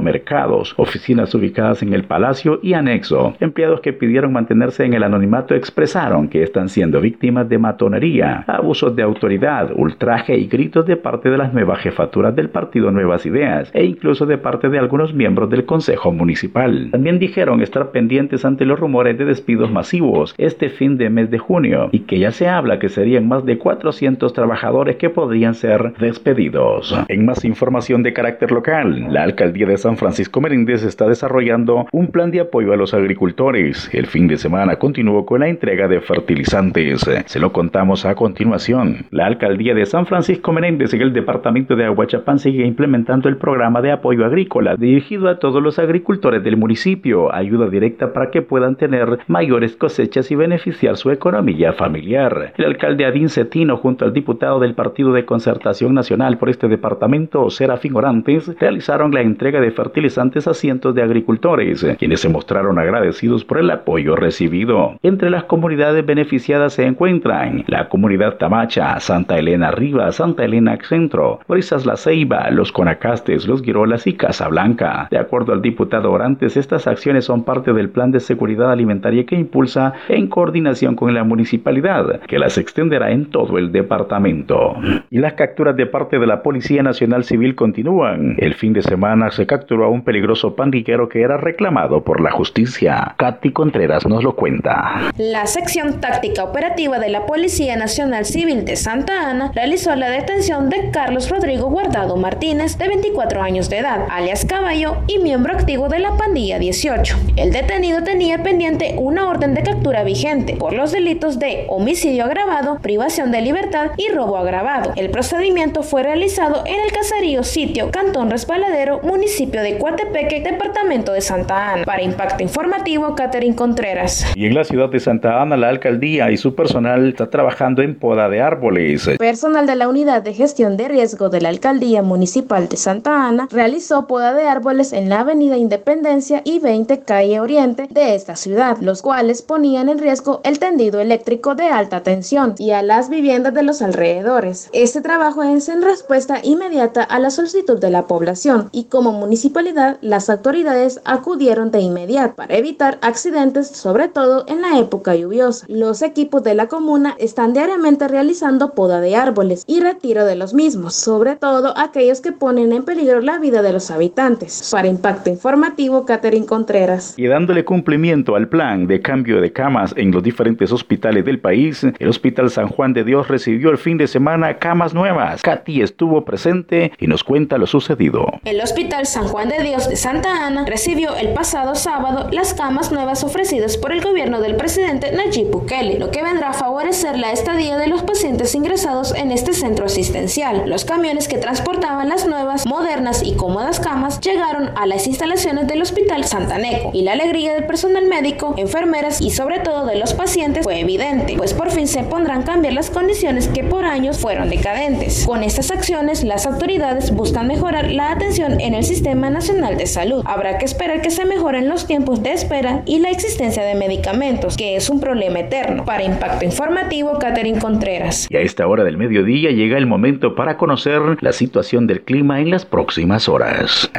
mercados, 0.00 0.74
oficinas 0.76 1.34
ubicadas 1.34 1.82
en 1.82 1.92
el 1.92 2.04
palacio 2.04 2.60
y 2.62 2.74
anexo. 2.74 3.34
Empleados 3.40 3.80
que 3.80 3.92
pidieron 3.92 4.32
mantenerse 4.32 4.84
en 4.84 4.94
el 4.94 5.02
anonimato 5.02 5.54
expresaron 5.54 6.28
que 6.28 6.42
están 6.42 6.68
siendo 6.68 7.00
víctimas 7.00 7.48
de 7.48 7.58
matonería, 7.58 8.44
abusos 8.46 8.94
de 8.94 9.02
autoridad, 9.02 9.70
ultraje 9.74 10.36
y 10.36 10.46
gritos 10.46 10.86
de 10.86 10.96
parte 10.96 11.30
de 11.30 11.38
las 11.38 11.52
nuevas 11.52 11.80
jefaturas 11.80 12.34
del 12.34 12.50
partido 12.50 12.90
Nuevas 12.90 13.26
Ideas 13.26 13.70
e 13.74 13.84
incluso 13.84 14.26
de 14.26 14.38
parte 14.38 14.68
de 14.68 14.78
algunos 14.78 15.14
miembros 15.14 15.50
del 15.50 15.64
Consejo 15.64 16.12
Municipal. 16.12 16.88
También 16.90 17.18
dijeron 17.18 17.60
estar 17.62 17.90
pendientes 17.90 18.44
ante 18.44 18.64
los 18.64 18.78
rumores 18.78 19.18
de 19.18 19.24
despidos 19.24 19.70
masivos 19.70 20.34
este 20.38 20.68
fin 20.68 20.96
de 20.96 21.10
mes 21.10 21.30
de 21.30 21.38
junio 21.38 21.88
y 21.92 22.00
que 22.00 22.18
ya 22.18 22.30
se 22.30 22.48
habla 22.48 22.78
que 22.78 22.88
serían 22.88 23.28
más 23.28 23.44
de 23.44 23.58
400 23.58 24.32
trabajadores 24.32 24.96
que 24.96 25.10
podrían 25.10 25.54
ser 25.54 25.94
despedidos. 25.98 26.96
En 27.08 27.24
más 27.24 27.44
información 27.44 28.02
de 28.02 28.12
carácter 28.12 28.52
local, 28.52 29.06
la 29.10 29.24
alcaldía 29.30 29.66
de 29.66 29.78
San 29.78 29.96
Francisco 29.96 30.40
Meréndez 30.40 30.84
está 30.84 31.08
desarrollando 31.08 31.86
un 31.92 32.08
plan 32.08 32.30
de 32.30 32.40
apoyo 32.40 32.72
a 32.72 32.76
los 32.76 32.94
agricultores. 32.94 33.88
El 33.94 34.06
fin 34.06 34.28
de 34.28 34.36
semana 34.36 34.76
continuó 34.76 35.24
con 35.24 35.40
la 35.40 35.48
entrega 35.48 35.88
de 35.88 36.00
fertilizantes. 36.00 37.08
Se 37.24 37.40
lo 37.40 37.52
contamos 37.52 38.04
a 38.04 38.14
continuación. 38.14 39.06
La 39.10 39.26
alcaldía 39.26 39.74
de 39.74 39.86
San 39.86 40.06
Francisco 40.06 40.52
Menéndez 40.52 40.92
en 40.94 41.02
el 41.02 41.12
departamento 41.12 41.76
de 41.76 41.84
Aguachapán 41.84 42.38
sigue 42.38 42.66
implementando 42.66 43.28
el 43.28 43.36
programa 43.36 43.80
de 43.80 43.92
apoyo 43.92 44.24
agrícola 44.24 44.76
dirigido 44.76 45.28
a 45.28 45.38
todos 45.38 45.62
los 45.62 45.78
agricultores 45.78 46.42
del 46.42 46.56
municipio, 46.56 47.34
ayuda 47.34 47.68
directa 47.68 48.12
para 48.12 48.30
que 48.30 48.42
puedan 48.42 48.76
tener 48.76 49.20
mayores 49.28 49.76
cosechas 49.76 50.30
y 50.30 50.36
beneficiar 50.36 50.96
su 50.96 51.10
economía 51.10 51.72
familiar. 51.72 52.52
El 52.56 52.64
alcalde 52.64 53.04
Adín 53.04 53.28
Cetino 53.28 53.76
junto 53.76 54.04
al 54.04 54.12
diputado 54.12 54.58
del 54.58 54.74
Partido 54.74 55.12
de 55.12 55.24
Concertación 55.24 55.94
Nacional 55.94 56.38
por 56.38 56.50
este 56.50 56.68
departamento, 56.68 57.48
Serafín 57.50 57.96
Orantes, 57.96 58.50
realizaron 58.58 59.12
la 59.12 59.19
entrega 59.22 59.60
de 59.60 59.70
fertilizantes 59.70 60.46
a 60.46 60.54
cientos 60.54 60.94
de 60.94 61.02
agricultores, 61.02 61.86
quienes 61.98 62.20
se 62.20 62.28
mostraron 62.28 62.78
agradecidos 62.78 63.44
por 63.44 63.58
el 63.58 63.70
apoyo 63.70 64.16
recibido. 64.16 64.98
Entre 65.02 65.30
las 65.30 65.44
comunidades 65.44 66.04
beneficiadas 66.04 66.74
se 66.74 66.84
encuentran 66.84 67.64
la 67.66 67.88
comunidad 67.88 68.36
Tamacha, 68.36 68.98
Santa 69.00 69.38
Elena 69.38 69.68
Arriba, 69.68 70.10
Santa 70.12 70.44
Elena 70.44 70.78
Centro, 70.82 71.40
Brisas 71.48 71.86
La 71.86 71.96
Ceiba, 71.96 72.50
Los 72.50 72.72
Conacastes, 72.72 73.46
Los 73.46 73.62
Girolas 73.62 74.06
y 74.06 74.14
Casablanca. 74.14 75.08
De 75.10 75.18
acuerdo 75.18 75.52
al 75.52 75.62
diputado 75.62 76.10
Orantes, 76.12 76.56
estas 76.56 76.86
acciones 76.86 77.24
son 77.24 77.44
parte 77.44 77.72
del 77.72 77.90
plan 77.90 78.10
de 78.10 78.20
seguridad 78.20 78.70
alimentaria 78.70 79.26
que 79.26 79.36
impulsa 79.36 79.94
en 80.08 80.28
coordinación 80.28 80.94
con 80.94 81.14
la 81.14 81.24
municipalidad, 81.24 82.20
que 82.22 82.38
las 82.38 82.58
extenderá 82.58 83.10
en 83.10 83.26
todo 83.26 83.58
el 83.58 83.72
departamento. 83.72 84.76
Y 85.10 85.18
las 85.18 85.34
capturas 85.34 85.76
de 85.76 85.86
parte 85.86 86.18
de 86.18 86.26
la 86.26 86.42
Policía 86.42 86.82
Nacional 86.82 87.24
Civil 87.24 87.54
continúan. 87.54 88.36
El 88.38 88.54
fin 88.54 88.72
de 88.72 88.82
semana 88.82 89.09
Ana 89.12 89.30
se 89.30 89.46
capturó 89.46 89.84
a 89.84 89.88
un 89.88 90.02
peligroso 90.02 90.54
pandillero 90.54 91.08
que 91.08 91.22
era 91.22 91.36
reclamado 91.36 92.02
por 92.02 92.20
la 92.20 92.30
justicia. 92.30 93.14
Katy 93.16 93.52
Contreras 93.52 94.06
nos 94.06 94.22
lo 94.22 94.36
cuenta. 94.36 95.10
La 95.16 95.46
sección 95.46 96.00
táctica 96.00 96.44
operativa 96.44 96.98
de 96.98 97.08
la 97.08 97.26
Policía 97.26 97.76
Nacional 97.76 98.24
Civil 98.24 98.64
de 98.64 98.76
Santa 98.76 99.30
Ana 99.30 99.52
realizó 99.54 99.94
la 99.96 100.10
detención 100.10 100.68
de 100.70 100.90
Carlos 100.90 101.28
Rodrigo 101.28 101.68
Guardado 101.68 102.16
Martínez, 102.16 102.78
de 102.78 102.88
24 102.88 103.42
años 103.42 103.70
de 103.70 103.78
edad, 103.78 104.06
alias 104.10 104.44
Caballo, 104.44 104.98
y 105.06 105.18
miembro 105.18 105.54
activo 105.54 105.88
de 105.88 105.98
la 105.98 106.16
pandilla 106.16 106.58
18. 106.58 107.16
El 107.36 107.52
detenido 107.52 108.02
tenía 108.02 108.42
pendiente 108.42 108.94
una 108.98 109.28
orden 109.28 109.54
de 109.54 109.62
captura 109.62 110.04
vigente 110.04 110.56
por 110.56 110.72
los 110.72 110.92
delitos 110.92 111.38
de 111.38 111.66
homicidio 111.68 112.24
agravado, 112.24 112.78
privación 112.80 113.30
de 113.32 113.42
libertad 113.42 113.90
y 113.96 114.08
robo 114.10 114.36
agravado. 114.36 114.92
El 114.96 115.10
procedimiento 115.10 115.82
fue 115.82 116.02
realizado 116.02 116.64
en 116.66 116.80
el 116.80 116.92
caserío 116.92 117.42
sitio 117.42 117.90
Cantón 117.90 118.30
Respaladero, 118.30 118.99
municipio 119.02 119.62
de 119.62 119.78
Coatepeque, 119.78 120.40
departamento 120.40 121.12
de 121.12 121.20
Santa 121.20 121.72
Ana. 121.72 121.84
Para 121.84 122.02
Impacto 122.02 122.42
Informativo, 122.42 123.14
Catherine 123.14 123.54
Contreras. 123.54 124.26
Y 124.34 124.46
en 124.46 124.54
la 124.54 124.64
ciudad 124.64 124.88
de 124.88 125.00
Santa 125.00 125.40
Ana, 125.40 125.56
la 125.56 125.68
alcaldía 125.68 126.30
y 126.30 126.36
su 126.36 126.54
personal 126.54 127.08
está 127.08 127.30
trabajando 127.30 127.82
en 127.82 127.98
poda 127.98 128.28
de 128.28 128.40
árboles. 128.40 129.08
Personal 129.18 129.66
de 129.66 129.76
la 129.76 129.88
Unidad 129.88 130.22
de 130.22 130.34
Gestión 130.34 130.76
de 130.76 130.88
Riesgo 130.88 131.28
de 131.28 131.40
la 131.40 131.48
Alcaldía 131.48 132.02
Municipal 132.02 132.68
de 132.68 132.76
Santa 132.76 133.28
Ana 133.28 133.48
realizó 133.50 134.06
poda 134.06 134.34
de 134.34 134.44
árboles 134.44 134.92
en 134.92 135.08
la 135.08 135.20
Avenida 135.20 135.56
Independencia 135.56 136.42
y 136.44 136.58
20 136.58 137.00
Calle 137.00 137.40
Oriente 137.40 137.88
de 137.90 138.14
esta 138.14 138.36
ciudad, 138.36 138.78
los 138.80 139.02
cuales 139.02 139.42
ponían 139.42 139.88
en 139.88 139.98
riesgo 139.98 140.40
el 140.44 140.58
tendido 140.58 141.00
eléctrico 141.00 141.54
de 141.54 141.64
alta 141.64 142.02
tensión 142.02 142.54
y 142.58 142.70
a 142.70 142.82
las 142.82 143.08
viviendas 143.08 143.54
de 143.54 143.62
los 143.62 143.82
alrededores. 143.82 144.68
Este 144.72 145.00
trabajo 145.00 145.42
es 145.42 145.68
en 145.68 145.82
respuesta 145.82 146.40
inmediata 146.42 147.02
a 147.02 147.18
la 147.18 147.30
solicitud 147.30 147.80
de 147.80 147.90
la 147.90 148.06
población 148.06 148.68
y 148.72 148.84
como 148.90 149.12
municipalidad 149.12 149.96
las 150.02 150.28
autoridades 150.28 151.00
acudieron 151.04 151.70
de 151.70 151.80
inmediato 151.80 152.34
para 152.34 152.56
evitar 152.56 152.98
accidentes, 153.00 153.68
sobre 153.68 154.08
todo 154.08 154.44
en 154.48 154.60
la 154.60 154.78
época 154.78 155.14
lluviosa. 155.14 155.64
Los 155.68 156.02
equipos 156.02 156.42
de 156.42 156.54
la 156.54 156.66
comuna 156.66 157.14
están 157.18 157.52
diariamente 157.52 158.08
realizando 158.08 158.74
poda 158.74 159.00
de 159.00 159.16
árboles 159.16 159.64
y 159.66 159.80
retiro 159.80 160.24
de 160.24 160.36
los 160.36 160.52
mismos, 160.52 160.94
sobre 160.94 161.36
todo 161.36 161.72
aquellos 161.78 162.20
que 162.20 162.32
ponen 162.32 162.72
en 162.72 162.84
peligro 162.84 163.20
la 163.20 163.38
vida 163.38 163.62
de 163.62 163.72
los 163.72 163.90
habitantes. 163.90 164.68
Para 164.70 164.88
Impacto 164.88 165.30
Informativo, 165.30 166.04
Catherine 166.04 166.46
Contreras. 166.46 167.14
Y 167.16 167.26
dándole 167.26 167.64
cumplimiento 167.64 168.34
al 168.34 168.48
plan 168.48 168.86
de 168.86 169.00
cambio 169.00 169.40
de 169.40 169.52
camas 169.52 169.94
en 169.96 170.10
los 170.10 170.22
diferentes 170.22 170.72
hospitales 170.72 171.24
del 171.24 171.38
país, 171.38 171.86
el 171.98 172.08
Hospital 172.08 172.50
San 172.50 172.68
Juan 172.68 172.92
de 172.92 173.04
Dios 173.04 173.28
recibió 173.28 173.70
el 173.70 173.78
fin 173.78 173.98
de 173.98 174.08
semana 174.08 174.58
camas 174.58 174.94
nuevas. 174.94 175.42
Katy 175.42 175.82
estuvo 175.82 176.24
presente 176.24 176.92
y 176.98 177.06
nos 177.06 177.22
cuenta 177.22 177.56
lo 177.56 177.66
sucedido. 177.66 178.26
El 178.44 178.60
Hospital 178.70 179.04
San 179.04 179.26
Juan 179.26 179.48
de 179.48 179.64
Dios 179.64 179.88
de 179.88 179.96
Santa 179.96 180.46
Ana 180.46 180.64
recibió 180.64 181.16
el 181.16 181.32
pasado 181.32 181.74
sábado 181.74 182.28
las 182.30 182.54
camas 182.54 182.92
nuevas 182.92 183.24
ofrecidas 183.24 183.76
por 183.76 183.90
el 183.90 184.00
gobierno 184.00 184.40
del 184.40 184.54
presidente 184.54 185.10
Nayib 185.10 185.50
Bukele, 185.50 185.98
lo 185.98 186.12
que 186.12 186.22
vendrá 186.22 186.50
a 186.50 186.52
favorecer 186.52 187.18
la 187.18 187.32
estadía 187.32 187.76
de 187.78 187.88
los 187.88 188.04
pacientes 188.04 188.54
ingresados 188.54 189.12
en 189.12 189.32
este 189.32 189.54
centro 189.54 189.86
asistencial. 189.86 190.70
Los 190.70 190.84
camiones 190.84 191.26
que 191.26 191.38
transportaban 191.38 192.08
las 192.08 192.28
nuevas, 192.28 192.64
modernas 192.64 193.22
y 193.24 193.34
cómodas 193.34 193.80
camas 193.80 194.20
llegaron 194.20 194.70
a 194.76 194.86
las 194.86 195.08
instalaciones 195.08 195.66
del 195.66 195.82
Hospital 195.82 196.24
Santaneco 196.24 196.90
y 196.92 197.02
la 197.02 197.14
alegría 197.14 197.54
del 197.54 197.66
personal 197.66 198.04
médico, 198.04 198.54
enfermeras 198.56 199.20
y 199.20 199.32
sobre 199.32 199.58
todo 199.58 199.84
de 199.84 199.96
los 199.96 200.14
pacientes 200.14 200.62
fue 200.62 200.78
evidente, 200.78 201.34
pues 201.36 201.54
por 201.54 201.72
fin 201.72 201.88
se 201.88 202.04
pondrán 202.04 202.44
cambiar 202.44 202.74
las 202.74 202.88
condiciones 202.88 203.48
que 203.48 203.64
por 203.64 203.84
años 203.84 204.18
fueron 204.18 204.48
decadentes. 204.48 205.26
Con 205.26 205.42
estas 205.42 205.72
acciones, 205.72 206.22
las 206.22 206.46
autoridades 206.46 207.10
buscan 207.10 207.48
mejorar 207.48 207.90
la 207.90 208.12
atención 208.12 208.59
en 208.66 208.74
el 208.74 208.84
Sistema 208.84 209.30
Nacional 209.30 209.76
de 209.76 209.86
Salud. 209.86 210.22
Habrá 210.26 210.58
que 210.58 210.64
esperar 210.64 211.02
que 211.02 211.10
se 211.10 211.24
mejoren 211.24 211.68
los 211.68 211.86
tiempos 211.86 212.22
de 212.22 212.32
espera 212.32 212.82
y 212.86 212.98
la 212.98 213.10
existencia 213.10 213.62
de 213.62 213.74
medicamentos, 213.74 214.56
que 214.56 214.76
es 214.76 214.90
un 214.90 215.00
problema 215.00 215.40
eterno. 215.40 215.84
Para 215.84 216.02
Impacto 216.02 216.44
Informativo, 216.44 217.18
Catherine 217.18 217.58
Contreras. 217.58 218.26
Y 218.30 218.36
a 218.36 218.40
esta 218.40 218.66
hora 218.66 218.84
del 218.84 218.96
mediodía 218.96 219.50
llega 219.50 219.78
el 219.78 219.86
momento 219.86 220.34
para 220.34 220.56
conocer 220.56 221.00
la 221.20 221.32
situación 221.32 221.86
del 221.86 222.02
clima 222.02 222.40
en 222.40 222.50
las 222.50 222.64
próximas 222.64 223.28
horas. 223.28 223.90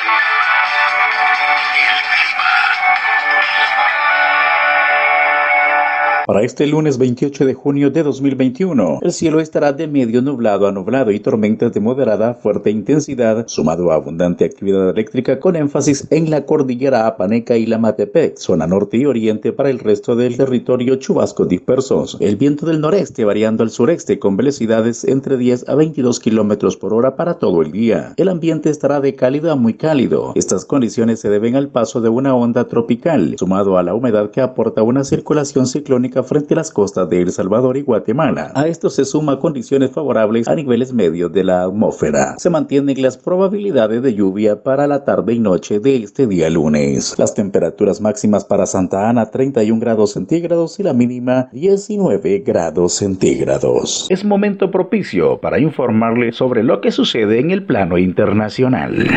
Para 6.27 6.43
este 6.43 6.67
lunes 6.67 6.97
28 6.97 7.45
de 7.45 7.53
junio 7.53 7.89
de 7.89 8.03
2021, 8.03 8.99
el 9.01 9.11
cielo 9.11 9.39
estará 9.39 9.73
de 9.73 9.87
medio 9.87 10.21
nublado 10.21 10.67
a 10.67 10.71
nublado 10.71 11.11
y 11.11 11.19
tormentas 11.19 11.73
de 11.73 11.79
moderada 11.79 12.29
a 12.29 12.33
fuerte 12.35 12.69
intensidad, 12.69 13.47
sumado 13.47 13.91
a 13.91 13.95
abundante 13.95 14.45
actividad 14.45 14.89
eléctrica 14.89 15.39
con 15.39 15.55
énfasis 15.55 16.07
en 16.11 16.29
la 16.29 16.45
cordillera 16.45 17.07
Apaneca 17.07 17.57
y 17.57 17.65
la 17.65 17.79
Matepec, 17.79 18.37
zona 18.37 18.67
norte 18.67 18.97
y 18.97 19.05
oriente 19.05 19.51
para 19.51 19.69
el 19.69 19.79
resto 19.79 20.15
del 20.15 20.37
territorio 20.37 20.97
chubascos 20.97 21.47
dispersos. 21.47 22.17
El 22.19 22.35
viento 22.35 22.65
del 22.65 22.81
noreste 22.81 23.25
variando 23.25 23.63
al 23.63 23.71
sureste 23.71 24.19
con 24.19 24.37
velocidades 24.37 25.03
entre 25.05 25.37
10 25.37 25.69
a 25.69 25.75
22 25.75 26.19
kilómetros 26.19 26.77
por 26.77 26.93
hora 26.93 27.15
para 27.15 27.35
todo 27.35 27.61
el 27.61 27.71
día. 27.71 28.13
El 28.17 28.29
ambiente 28.29 28.69
estará 28.69 29.01
de 29.01 29.15
cálido 29.15 29.51
a 29.51 29.55
muy 29.55 29.73
cálido. 29.73 30.33
Estas 30.35 30.65
condiciones 30.65 31.19
se 31.19 31.29
deben 31.29 31.55
al 31.55 31.69
paso 31.69 31.99
de 31.99 32.09
una 32.09 32.35
onda 32.35 32.67
tropical, 32.67 33.35
sumado 33.39 33.77
a 33.77 33.83
la 33.83 33.95
humedad 33.95 34.29
que 34.29 34.41
aporta 34.41 34.83
una 34.83 35.03
circulación 35.03 35.65
ciclónica 35.65 36.10
frente 36.23 36.53
a 36.53 36.57
las 36.57 36.71
costas 36.71 37.09
de 37.09 37.21
El 37.21 37.31
Salvador 37.31 37.77
y 37.77 37.81
Guatemala. 37.81 38.51
A 38.55 38.67
esto 38.67 38.89
se 38.89 39.05
suma 39.05 39.39
condiciones 39.39 39.91
favorables 39.91 40.47
a 40.47 40.55
niveles 40.55 40.93
medios 40.93 41.31
de 41.31 41.43
la 41.43 41.63
atmósfera. 41.63 42.35
Se 42.37 42.49
mantienen 42.49 43.01
las 43.01 43.17
probabilidades 43.17 44.01
de 44.01 44.13
lluvia 44.13 44.63
para 44.63 44.87
la 44.87 45.03
tarde 45.03 45.33
y 45.33 45.39
noche 45.39 45.79
de 45.79 45.95
este 45.97 46.27
día 46.27 46.49
lunes. 46.49 47.17
Las 47.17 47.33
temperaturas 47.33 48.01
máximas 48.01 48.45
para 48.45 48.65
Santa 48.65 49.09
Ana 49.09 49.31
31 49.31 49.79
grados 49.79 50.11
centígrados 50.11 50.79
y 50.79 50.83
la 50.83 50.93
mínima 50.93 51.49
19 51.53 52.39
grados 52.39 52.93
centígrados. 52.93 54.07
Es 54.09 54.25
momento 54.25 54.69
propicio 54.69 55.39
para 55.39 55.59
informarle 55.59 56.31
sobre 56.33 56.63
lo 56.63 56.81
que 56.81 56.91
sucede 56.91 57.39
en 57.39 57.51
el 57.51 57.65
plano 57.65 57.97
internacional. 57.97 59.07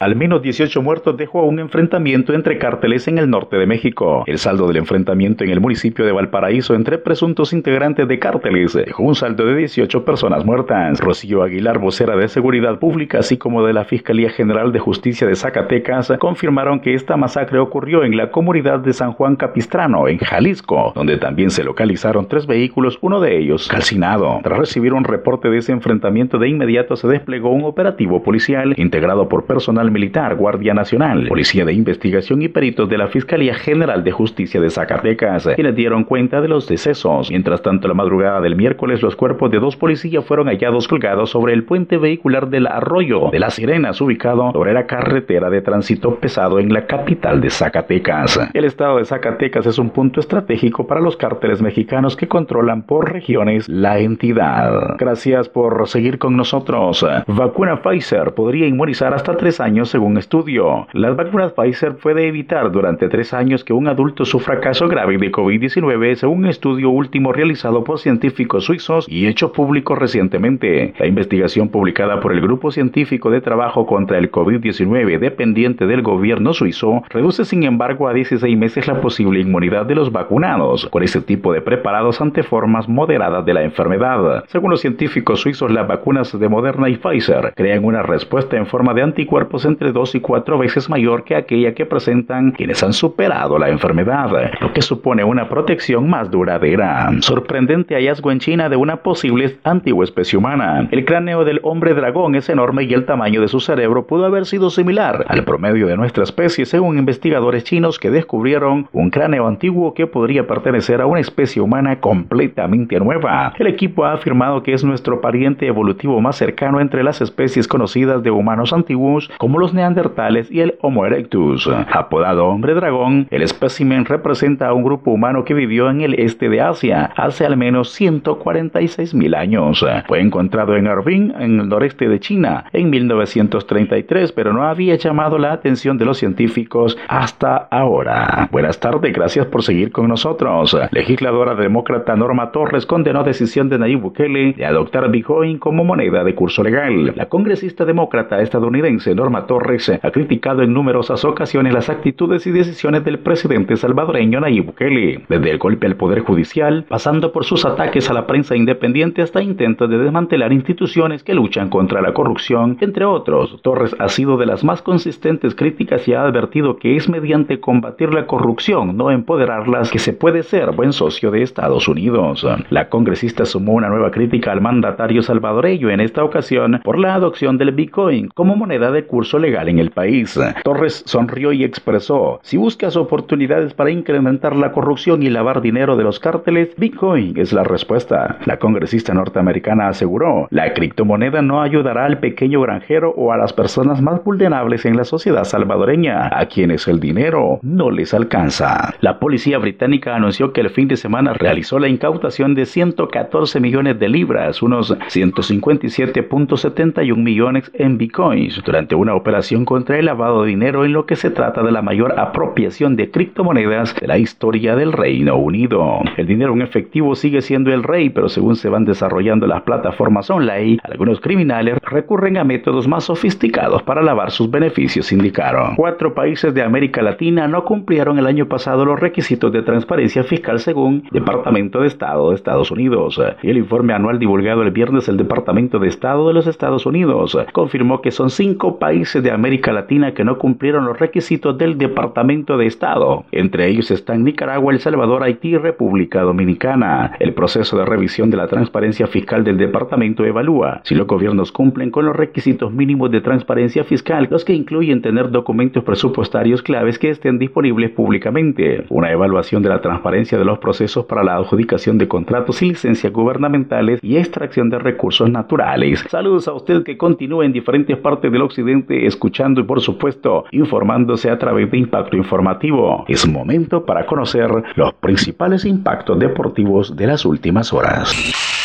Al 0.00 0.14
menos 0.14 0.42
18 0.42 0.80
muertos 0.80 1.16
dejó 1.16 1.42
un 1.42 1.58
enfrentamiento 1.58 2.32
entre 2.32 2.56
cárteles 2.56 3.08
en 3.08 3.18
el 3.18 3.28
norte 3.28 3.56
de 3.56 3.66
México. 3.66 4.22
El 4.26 4.38
saldo 4.38 4.68
del 4.68 4.76
enfrentamiento 4.76 5.42
en 5.42 5.50
el 5.50 5.60
municipio 5.60 6.06
de 6.06 6.12
Valparaíso 6.12 6.76
entre 6.76 6.98
presuntos 6.98 7.52
integrantes 7.52 8.06
de 8.06 8.18
cárteles 8.20 8.74
dejó 8.74 9.02
un 9.02 9.16
saldo 9.16 9.44
de 9.44 9.56
18 9.56 10.04
personas 10.04 10.44
muertas. 10.44 11.00
Rocío 11.00 11.42
Aguilar, 11.42 11.80
vocera 11.80 12.14
de 12.14 12.28
Seguridad 12.28 12.78
Pública, 12.78 13.18
así 13.18 13.38
como 13.38 13.66
de 13.66 13.72
la 13.72 13.86
Fiscalía 13.86 14.30
General 14.30 14.70
de 14.70 14.78
Justicia 14.78 15.26
de 15.26 15.34
Zacatecas, 15.34 16.12
confirmaron 16.20 16.78
que 16.78 16.94
esta 16.94 17.16
masacre 17.16 17.58
ocurrió 17.58 18.04
en 18.04 18.16
la 18.16 18.30
comunidad 18.30 18.78
de 18.78 18.92
San 18.92 19.12
Juan 19.12 19.34
Capistrano, 19.34 20.06
en 20.06 20.18
Jalisco, 20.18 20.92
donde 20.94 21.16
también 21.16 21.50
se 21.50 21.64
localizaron 21.64 22.28
tres 22.28 22.46
vehículos, 22.46 22.98
uno 23.00 23.20
de 23.20 23.36
ellos 23.36 23.66
calcinado. 23.66 24.38
Tras 24.44 24.58
recibir 24.58 24.92
un 24.92 25.02
reporte 25.02 25.50
de 25.50 25.58
ese 25.58 25.72
enfrentamiento, 25.72 26.38
de 26.38 26.48
inmediato 26.48 26.94
se 26.94 27.08
desplegó 27.08 27.50
un 27.50 27.64
operativo 27.64 28.22
policial 28.22 28.74
integrado 28.76 29.28
por 29.28 29.44
personal 29.46 29.87
Militar, 29.90 30.36
Guardia 30.36 30.74
Nacional, 30.74 31.26
Policía 31.28 31.64
de 31.64 31.72
Investigación 31.72 32.42
y 32.42 32.48
peritos 32.48 32.88
de 32.88 32.98
la 32.98 33.08
Fiscalía 33.08 33.54
General 33.54 34.02
de 34.04 34.12
Justicia 34.12 34.60
de 34.60 34.70
Zacatecas, 34.70 35.48
quienes 35.54 35.74
dieron 35.74 36.04
cuenta 36.04 36.40
de 36.40 36.48
los 36.48 36.68
decesos. 36.68 37.30
Mientras 37.30 37.62
tanto, 37.62 37.88
la 37.88 37.94
madrugada 37.94 38.40
del 38.40 38.56
miércoles, 38.56 39.02
los 39.02 39.16
cuerpos 39.16 39.50
de 39.50 39.58
dos 39.58 39.76
policías 39.76 40.24
fueron 40.24 40.48
hallados 40.48 40.88
colgados 40.88 41.30
sobre 41.30 41.52
el 41.52 41.64
puente 41.64 41.96
vehicular 41.96 42.48
del 42.48 42.66
Arroyo 42.66 43.30
de 43.30 43.38
las 43.38 43.54
Sirenas, 43.54 44.00
ubicado 44.00 44.52
sobre 44.52 44.72
la 44.72 44.86
carretera 44.86 45.50
de 45.50 45.62
tránsito 45.62 46.16
pesado 46.16 46.58
en 46.58 46.72
la 46.72 46.86
capital 46.86 47.40
de 47.40 47.50
Zacatecas. 47.50 48.40
El 48.54 48.64
estado 48.64 48.98
de 48.98 49.04
Zacatecas 49.04 49.66
es 49.66 49.78
un 49.78 49.90
punto 49.90 50.20
estratégico 50.20 50.86
para 50.86 51.00
los 51.00 51.16
cárteles 51.16 51.62
mexicanos 51.62 52.16
que 52.16 52.28
controlan 52.28 52.82
por 52.82 53.12
regiones 53.12 53.68
la 53.68 53.98
entidad. 53.98 54.96
Gracias 54.98 55.48
por 55.48 55.86
seguir 55.88 56.18
con 56.18 56.36
nosotros. 56.36 57.06
Vacuna 57.26 57.82
Pfizer 57.82 58.32
podría 58.34 58.66
inmunizar 58.66 59.14
hasta 59.14 59.36
tres 59.36 59.60
años 59.60 59.77
según 59.84 60.16
estudio. 60.16 60.86
Las 60.92 61.16
vacunas 61.16 61.52
Pfizer 61.52 61.96
puede 61.96 62.26
evitar 62.28 62.70
durante 62.72 63.08
tres 63.08 63.34
años 63.34 63.64
que 63.64 63.72
un 63.72 63.88
adulto 63.88 64.24
sufra 64.24 64.60
caso 64.60 64.88
grave 64.88 65.18
de 65.18 65.32
COVID-19 65.32 66.14
según 66.14 66.38
un 66.38 66.46
estudio 66.46 66.90
último 66.90 67.32
realizado 67.32 67.82
por 67.84 67.98
científicos 67.98 68.64
suizos 68.64 69.06
y 69.08 69.26
hecho 69.26 69.52
público 69.52 69.94
recientemente. 69.94 70.94
La 70.98 71.06
investigación 71.06 71.68
publicada 71.68 72.20
por 72.20 72.32
el 72.32 72.40
Grupo 72.40 72.70
Científico 72.70 73.30
de 73.30 73.40
Trabajo 73.40 73.86
contra 73.86 74.18
el 74.18 74.30
COVID-19 74.30 75.18
dependiente 75.18 75.86
del 75.86 76.02
gobierno 76.02 76.52
suizo 76.52 77.02
reduce 77.10 77.44
sin 77.44 77.64
embargo 77.64 78.08
a 78.08 78.12
16 78.12 78.56
meses 78.56 78.86
la 78.86 79.00
posible 79.00 79.40
inmunidad 79.40 79.86
de 79.86 79.94
los 79.94 80.12
vacunados 80.12 80.86
con 80.90 81.02
ese 81.02 81.20
tipo 81.20 81.52
de 81.52 81.60
preparados 81.60 82.20
ante 82.20 82.42
formas 82.42 82.88
moderadas 82.88 83.44
de 83.44 83.54
la 83.54 83.64
enfermedad. 83.64 84.44
Según 84.48 84.70
los 84.70 84.80
científicos 84.80 85.40
suizos, 85.40 85.70
las 85.70 85.88
vacunas 85.88 86.38
de 86.38 86.48
Moderna 86.48 86.88
y 86.88 86.96
Pfizer 86.96 87.52
crean 87.54 87.84
una 87.84 88.02
respuesta 88.02 88.56
en 88.56 88.66
forma 88.66 88.94
de 88.94 89.02
anticuerpos 89.02 89.64
entre 89.68 89.92
dos 89.92 90.14
y 90.14 90.20
cuatro 90.20 90.58
veces 90.58 90.88
mayor 90.88 91.24
que 91.24 91.36
aquella 91.36 91.74
que 91.74 91.86
presentan 91.86 92.52
quienes 92.52 92.82
han 92.82 92.92
superado 92.92 93.58
la 93.58 93.68
enfermedad, 93.68 94.30
lo 94.60 94.72
que 94.72 94.82
supone 94.82 95.24
una 95.24 95.48
protección 95.48 96.08
más 96.08 96.30
duradera. 96.30 97.10
Sorprendente 97.20 97.94
hallazgo 97.94 98.30
en 98.30 98.40
China 98.40 98.68
de 98.68 98.76
una 98.76 98.96
posible 98.96 99.58
antigua 99.64 100.04
especie 100.04 100.38
humana. 100.38 100.88
El 100.90 101.04
cráneo 101.04 101.44
del 101.44 101.60
hombre 101.62 101.94
dragón 101.94 102.34
es 102.34 102.48
enorme 102.48 102.84
y 102.84 102.94
el 102.94 103.04
tamaño 103.04 103.40
de 103.40 103.48
su 103.48 103.60
cerebro 103.60 104.06
pudo 104.06 104.24
haber 104.26 104.46
sido 104.46 104.70
similar 104.70 105.24
al 105.28 105.44
promedio 105.44 105.86
de 105.86 105.96
nuestra 105.96 106.24
especie, 106.24 106.66
según 106.66 106.98
investigadores 106.98 107.64
chinos 107.64 107.98
que 107.98 108.10
descubrieron 108.10 108.88
un 108.92 109.10
cráneo 109.10 109.46
antiguo 109.46 109.94
que 109.94 110.06
podría 110.06 110.46
pertenecer 110.46 111.00
a 111.00 111.06
una 111.06 111.20
especie 111.20 111.62
humana 111.62 112.00
completamente 112.00 112.98
nueva. 112.98 113.52
El 113.58 113.66
equipo 113.66 114.04
ha 114.04 114.12
afirmado 114.14 114.62
que 114.62 114.72
es 114.72 114.84
nuestro 114.84 115.20
pariente 115.20 115.66
evolutivo 115.66 116.20
más 116.20 116.36
cercano 116.36 116.80
entre 116.80 117.02
las 117.02 117.20
especies 117.20 117.68
conocidas 117.68 118.22
de 118.22 118.30
humanos 118.30 118.72
antiguos 118.72 119.30
como 119.38 119.57
los 119.58 119.74
neandertales 119.74 120.50
y 120.50 120.60
el 120.60 120.76
Homo 120.80 121.06
erectus. 121.06 121.68
Apodado 121.92 122.46
hombre 122.46 122.74
dragón, 122.74 123.26
el 123.30 123.42
espécimen 123.42 124.04
representa 124.04 124.68
a 124.68 124.72
un 124.72 124.84
grupo 124.84 125.10
humano 125.10 125.44
que 125.44 125.54
vivió 125.54 125.90
en 125.90 126.00
el 126.00 126.14
este 126.14 126.48
de 126.48 126.60
Asia 126.60 127.10
hace 127.16 127.44
al 127.44 127.56
menos 127.56 127.90
146 127.90 129.14
mil 129.14 129.34
años. 129.34 129.84
Fue 130.06 130.20
encontrado 130.20 130.76
en 130.76 130.86
Harbin, 130.86 131.34
en 131.38 131.60
el 131.60 131.68
noreste 131.68 132.08
de 132.08 132.20
China, 132.20 132.64
en 132.72 132.90
1933, 132.90 134.32
pero 134.32 134.52
no 134.52 134.64
había 134.64 134.96
llamado 134.96 135.38
la 135.38 135.52
atención 135.52 135.98
de 135.98 136.04
los 136.04 136.18
científicos 136.18 136.96
hasta 137.08 137.56
ahora. 137.70 138.48
Buenas 138.50 138.80
tardes, 138.80 139.12
gracias 139.12 139.46
por 139.46 139.62
seguir 139.62 139.92
con 139.92 140.08
nosotros. 140.08 140.76
Legisladora 140.90 141.54
demócrata 141.54 142.16
Norma 142.16 142.52
Torres 142.52 142.86
condenó 142.86 143.24
decisión 143.24 143.68
de 143.68 143.78
Nayib 143.78 144.00
Bukele 144.00 144.52
de 144.52 144.66
adoptar 144.66 145.10
Bitcoin 145.10 145.58
como 145.58 145.84
moneda 145.84 146.24
de 146.24 146.34
curso 146.34 146.62
legal. 146.62 147.12
La 147.16 147.26
congresista 147.26 147.84
demócrata 147.84 148.40
estadounidense 148.40 149.14
Norma 149.14 149.46
Torres 149.48 149.90
ha 149.90 150.10
criticado 150.12 150.62
en 150.62 150.72
numerosas 150.72 151.24
ocasiones 151.24 151.74
las 151.74 151.88
actitudes 151.88 152.46
y 152.46 152.52
decisiones 152.52 153.02
del 153.04 153.18
presidente 153.18 153.76
salvadoreño 153.76 154.38
Nayib 154.38 154.66
Bukele, 154.66 155.24
desde 155.28 155.50
el 155.50 155.58
golpe 155.58 155.86
al 155.86 155.96
poder 155.96 156.20
judicial, 156.20 156.84
pasando 156.88 157.32
por 157.32 157.44
sus 157.44 157.64
ataques 157.64 158.08
a 158.08 158.12
la 158.12 158.26
prensa 158.28 158.54
independiente 158.54 159.22
hasta 159.22 159.42
intentos 159.42 159.90
de 159.90 159.98
desmantelar 159.98 160.52
instituciones 160.52 161.24
que 161.24 161.34
luchan 161.34 161.70
contra 161.70 162.02
la 162.02 162.12
corrupción, 162.12 162.76
entre 162.80 163.04
otros. 163.04 163.60
Torres 163.62 163.96
ha 163.98 164.08
sido 164.08 164.36
de 164.36 164.46
las 164.46 164.62
más 164.62 164.82
consistentes 164.82 165.54
críticas 165.54 166.06
y 166.06 166.14
ha 166.14 166.22
advertido 166.22 166.76
que 166.76 166.96
es 166.96 167.08
mediante 167.08 167.58
combatir 167.58 168.12
la 168.12 168.26
corrupción, 168.26 168.96
no 168.96 169.10
empoderarlas, 169.10 169.90
que 169.90 169.98
se 169.98 170.12
puede 170.12 170.42
ser 170.42 170.72
buen 170.72 170.92
socio 170.92 171.30
de 171.30 171.42
Estados 171.42 171.88
Unidos. 171.88 172.46
La 172.68 172.90
congresista 172.90 173.46
sumó 173.46 173.72
una 173.72 173.88
nueva 173.88 174.10
crítica 174.10 174.52
al 174.52 174.60
mandatario 174.60 175.22
salvadoreño 175.22 175.88
en 175.88 176.00
esta 176.00 176.22
ocasión 176.22 176.80
por 176.84 176.98
la 176.98 177.14
adopción 177.14 177.56
del 177.56 177.72
Bitcoin 177.72 178.28
como 178.34 178.54
moneda 178.54 178.92
de 178.92 179.06
curso 179.06 179.37
legal 179.38 179.68
en 179.68 179.78
el 179.78 179.90
país. 179.90 180.38
Torres 180.64 181.02
sonrió 181.06 181.52
y 181.52 181.64
expresó, 181.64 182.40
si 182.42 182.56
buscas 182.56 182.96
oportunidades 182.96 183.74
para 183.74 183.90
incrementar 183.90 184.56
la 184.56 184.72
corrupción 184.72 185.22
y 185.22 185.30
lavar 185.30 185.60
dinero 185.60 185.96
de 185.96 186.04
los 186.04 186.20
cárteles, 186.20 186.74
Bitcoin 186.76 187.38
es 187.38 187.52
la 187.52 187.64
respuesta. 187.64 188.38
La 188.44 188.58
congresista 188.58 189.14
norteamericana 189.14 189.88
aseguró, 189.88 190.48
la 190.50 190.72
criptomoneda 190.74 191.42
no 191.42 191.62
ayudará 191.62 192.04
al 192.04 192.18
pequeño 192.18 192.60
granjero 192.60 193.12
o 193.16 193.32
a 193.32 193.36
las 193.36 193.52
personas 193.52 194.02
más 194.02 194.22
vulnerables 194.24 194.84
en 194.84 194.96
la 194.96 195.04
sociedad 195.04 195.44
salvadoreña, 195.44 196.30
a 196.32 196.46
quienes 196.46 196.88
el 196.88 197.00
dinero 197.00 197.58
no 197.62 197.90
les 197.90 198.14
alcanza. 198.14 198.94
La 199.00 199.18
policía 199.18 199.58
británica 199.58 200.14
anunció 200.14 200.52
que 200.52 200.60
el 200.60 200.70
fin 200.70 200.86
de 200.88 200.96
semana 200.96 201.32
realizó 201.32 201.78
la 201.78 201.88
incautación 201.88 202.54
de 202.54 202.66
114 202.66 203.60
millones 203.60 203.98
de 203.98 204.08
libras, 204.08 204.62
unos 204.62 204.96
157.71 204.98 207.16
millones 207.16 207.70
en 207.74 207.98
bitcoins, 207.98 208.62
durante 208.64 208.94
una 208.94 209.14
operación 209.18 209.64
contra 209.64 209.98
el 209.98 210.06
lavado 210.06 210.42
de 210.42 210.48
dinero 210.48 210.84
en 210.84 210.92
lo 210.92 211.06
que 211.06 211.16
se 211.16 211.30
trata 211.30 211.62
de 211.62 211.72
la 211.72 211.82
mayor 211.82 212.18
apropiación 212.18 212.96
de 212.96 213.10
criptomonedas 213.10 213.94
de 213.94 214.06
la 214.06 214.18
historia 214.18 214.74
del 214.76 214.92
Reino 214.92 215.36
Unido. 215.36 216.00
El 216.16 216.26
dinero 216.26 216.52
en 216.54 216.62
efectivo 216.62 217.14
sigue 217.14 217.42
siendo 217.42 217.72
el 217.72 217.82
rey, 217.82 218.10
pero 218.10 218.28
según 218.28 218.56
se 218.56 218.68
van 218.68 218.84
desarrollando 218.84 219.46
las 219.46 219.62
plataformas 219.62 220.30
online, 220.30 220.78
algunos 220.82 221.20
criminales 221.20 221.78
recurren 221.82 222.36
a 222.36 222.44
métodos 222.44 222.88
más 222.88 223.04
sofisticados 223.04 223.82
para 223.82 224.02
lavar 224.02 224.30
sus 224.30 224.50
beneficios, 224.50 225.12
indicaron. 225.12 225.76
Cuatro 225.76 226.14
países 226.14 226.54
de 226.54 226.62
América 226.62 227.02
Latina 227.02 227.48
no 227.48 227.64
cumplieron 227.64 228.18
el 228.18 228.26
año 228.26 228.46
pasado 228.46 228.84
los 228.84 229.00
requisitos 229.00 229.52
de 229.52 229.62
transparencia 229.62 230.24
fiscal 230.24 230.60
según 230.60 231.04
Departamento 231.10 231.80
de 231.80 231.88
Estado 231.88 232.30
de 232.30 232.36
Estados 232.36 232.70
Unidos. 232.70 233.20
Y 233.42 233.50
el 233.50 233.58
informe 233.58 233.92
anual 233.92 234.18
divulgado 234.18 234.62
el 234.62 234.70
viernes 234.70 235.06
del 235.06 235.16
Departamento 235.16 235.78
de 235.78 235.88
Estado 235.88 236.28
de 236.28 236.34
los 236.34 236.46
Estados 236.46 236.86
Unidos 236.86 237.36
confirmó 237.52 238.00
que 238.00 238.10
son 238.10 238.30
cinco 238.30 238.78
países 238.78 239.07
de 239.14 239.30
América 239.30 239.72
Latina 239.72 240.12
que 240.12 240.24
no 240.24 240.36
cumplieron 240.36 240.84
los 240.84 240.98
requisitos 240.98 241.56
del 241.56 241.78
Departamento 241.78 242.58
de 242.58 242.66
Estado. 242.66 243.24
Entre 243.32 243.66
ellos 243.66 243.90
están 243.90 244.22
Nicaragua, 244.22 244.72
El 244.72 244.80
Salvador, 244.80 245.22
Haití 245.22 245.48
y 245.48 245.56
República 245.56 246.20
Dominicana. 246.20 247.12
El 247.18 247.32
proceso 247.32 247.78
de 247.78 247.86
revisión 247.86 248.30
de 248.30 248.36
la 248.36 248.48
transparencia 248.48 249.06
fiscal 249.06 249.44
del 249.44 249.56
departamento 249.56 250.24
evalúa 250.24 250.82
si 250.84 250.94
los 250.94 251.06
gobiernos 251.06 251.52
cumplen 251.52 251.90
con 251.90 252.04
los 252.04 252.14
requisitos 252.14 252.70
mínimos 252.70 253.10
de 253.10 253.22
transparencia 253.22 253.84
fiscal, 253.84 254.28
los 254.30 254.44
que 254.44 254.52
incluyen 254.52 255.00
tener 255.00 255.30
documentos 255.30 255.84
presupuestarios 255.84 256.62
claves 256.62 256.98
que 256.98 257.10
estén 257.10 257.38
disponibles 257.38 257.90
públicamente, 257.90 258.84
una 258.90 259.10
evaluación 259.10 259.62
de 259.62 259.70
la 259.70 259.80
transparencia 259.80 260.36
de 260.36 260.44
los 260.44 260.58
procesos 260.58 261.06
para 261.06 261.24
la 261.24 261.36
adjudicación 261.36 261.96
de 261.96 262.08
contratos 262.08 262.60
y 262.62 262.68
licencias 262.68 263.12
gubernamentales 263.12 264.00
y 264.02 264.18
extracción 264.18 264.68
de 264.68 264.78
recursos 264.78 265.30
naturales. 265.30 266.04
Saludos 266.08 266.46
a 266.48 266.52
usted 266.52 266.82
que 266.82 266.98
continúa 266.98 267.46
en 267.46 267.52
diferentes 267.52 267.96
partes 267.96 268.30
del 268.30 268.42
occidente 268.42 268.97
escuchando 269.06 269.60
y 269.60 269.64
por 269.64 269.80
supuesto 269.80 270.44
informándose 270.50 271.30
a 271.30 271.38
través 271.38 271.70
de 271.70 271.78
Impacto 271.78 272.16
Informativo. 272.16 273.04
Es 273.08 273.26
momento 273.28 273.84
para 273.84 274.06
conocer 274.06 274.50
los 274.74 274.94
principales 274.94 275.64
impactos 275.64 276.18
deportivos 276.18 276.96
de 276.96 277.06
las 277.06 277.24
últimas 277.24 277.72
horas. 277.72 278.57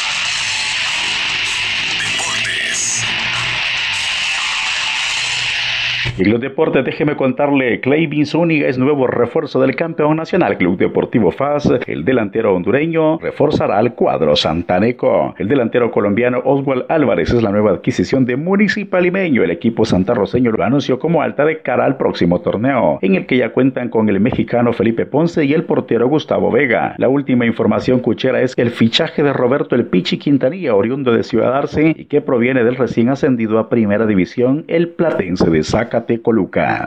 En 6.17 6.29
los 6.29 6.41
deportes, 6.41 6.85
déjeme 6.85 7.15
contarle, 7.15 7.79
Clayvin 7.79 8.25
Zúñiga 8.25 8.67
es 8.67 8.77
nuevo 8.77 9.07
refuerzo 9.07 9.59
del 9.61 9.75
campeón 9.75 10.17
nacional 10.17 10.57
Club 10.57 10.77
Deportivo 10.77 11.31
FAS. 11.31 11.69
El 11.87 12.05
delantero 12.05 12.53
hondureño 12.53 13.17
reforzará 13.19 13.77
al 13.77 13.95
cuadro 13.95 14.35
santaneco. 14.35 15.33
El 15.37 15.47
delantero 15.47 15.91
colombiano 15.91 16.41
Oswald 16.43 16.85
Álvarez 16.89 17.31
es 17.31 17.41
la 17.41 17.51
nueva 17.51 17.71
adquisición 17.71 18.25
de 18.25 18.35
Municipal 18.35 19.03
Limeño. 19.03 19.43
El 19.43 19.51
equipo 19.51 19.85
santarroceño 19.85 20.51
lo 20.51 20.63
anunció 20.63 20.99
como 20.99 21.21
alta 21.21 21.45
de 21.45 21.61
cara 21.61 21.85
al 21.85 21.97
próximo 21.97 22.41
torneo, 22.41 22.99
en 23.01 23.15
el 23.15 23.25
que 23.25 23.37
ya 23.37 23.49
cuentan 23.49 23.89
con 23.89 24.09
el 24.09 24.19
mexicano 24.19 24.73
Felipe 24.73 25.05
Ponce 25.05 25.45
y 25.45 25.53
el 25.53 25.63
portero 25.63 26.07
Gustavo 26.07 26.51
Vega. 26.51 26.95
La 26.97 27.09
última 27.09 27.45
información 27.45 27.99
cuchera 27.99 28.41
es 28.41 28.53
el 28.57 28.71
fichaje 28.71 29.23
de 29.23 29.33
Roberto 29.33 29.75
El 29.75 29.85
Pichi 29.85 30.17
Quintanilla, 30.17 30.75
oriundo 30.75 31.11
de 31.13 31.23
Ciudad 31.23 31.55
Arce, 31.55 31.95
y 31.97 32.05
que 32.05 32.21
proviene 32.21 32.63
del 32.63 32.75
recién 32.75 33.09
ascendido 33.09 33.57
a 33.57 33.69
Primera 33.69 34.05
División, 34.05 34.65
el 34.67 34.89
Platense 34.89 35.49
de 35.49 35.63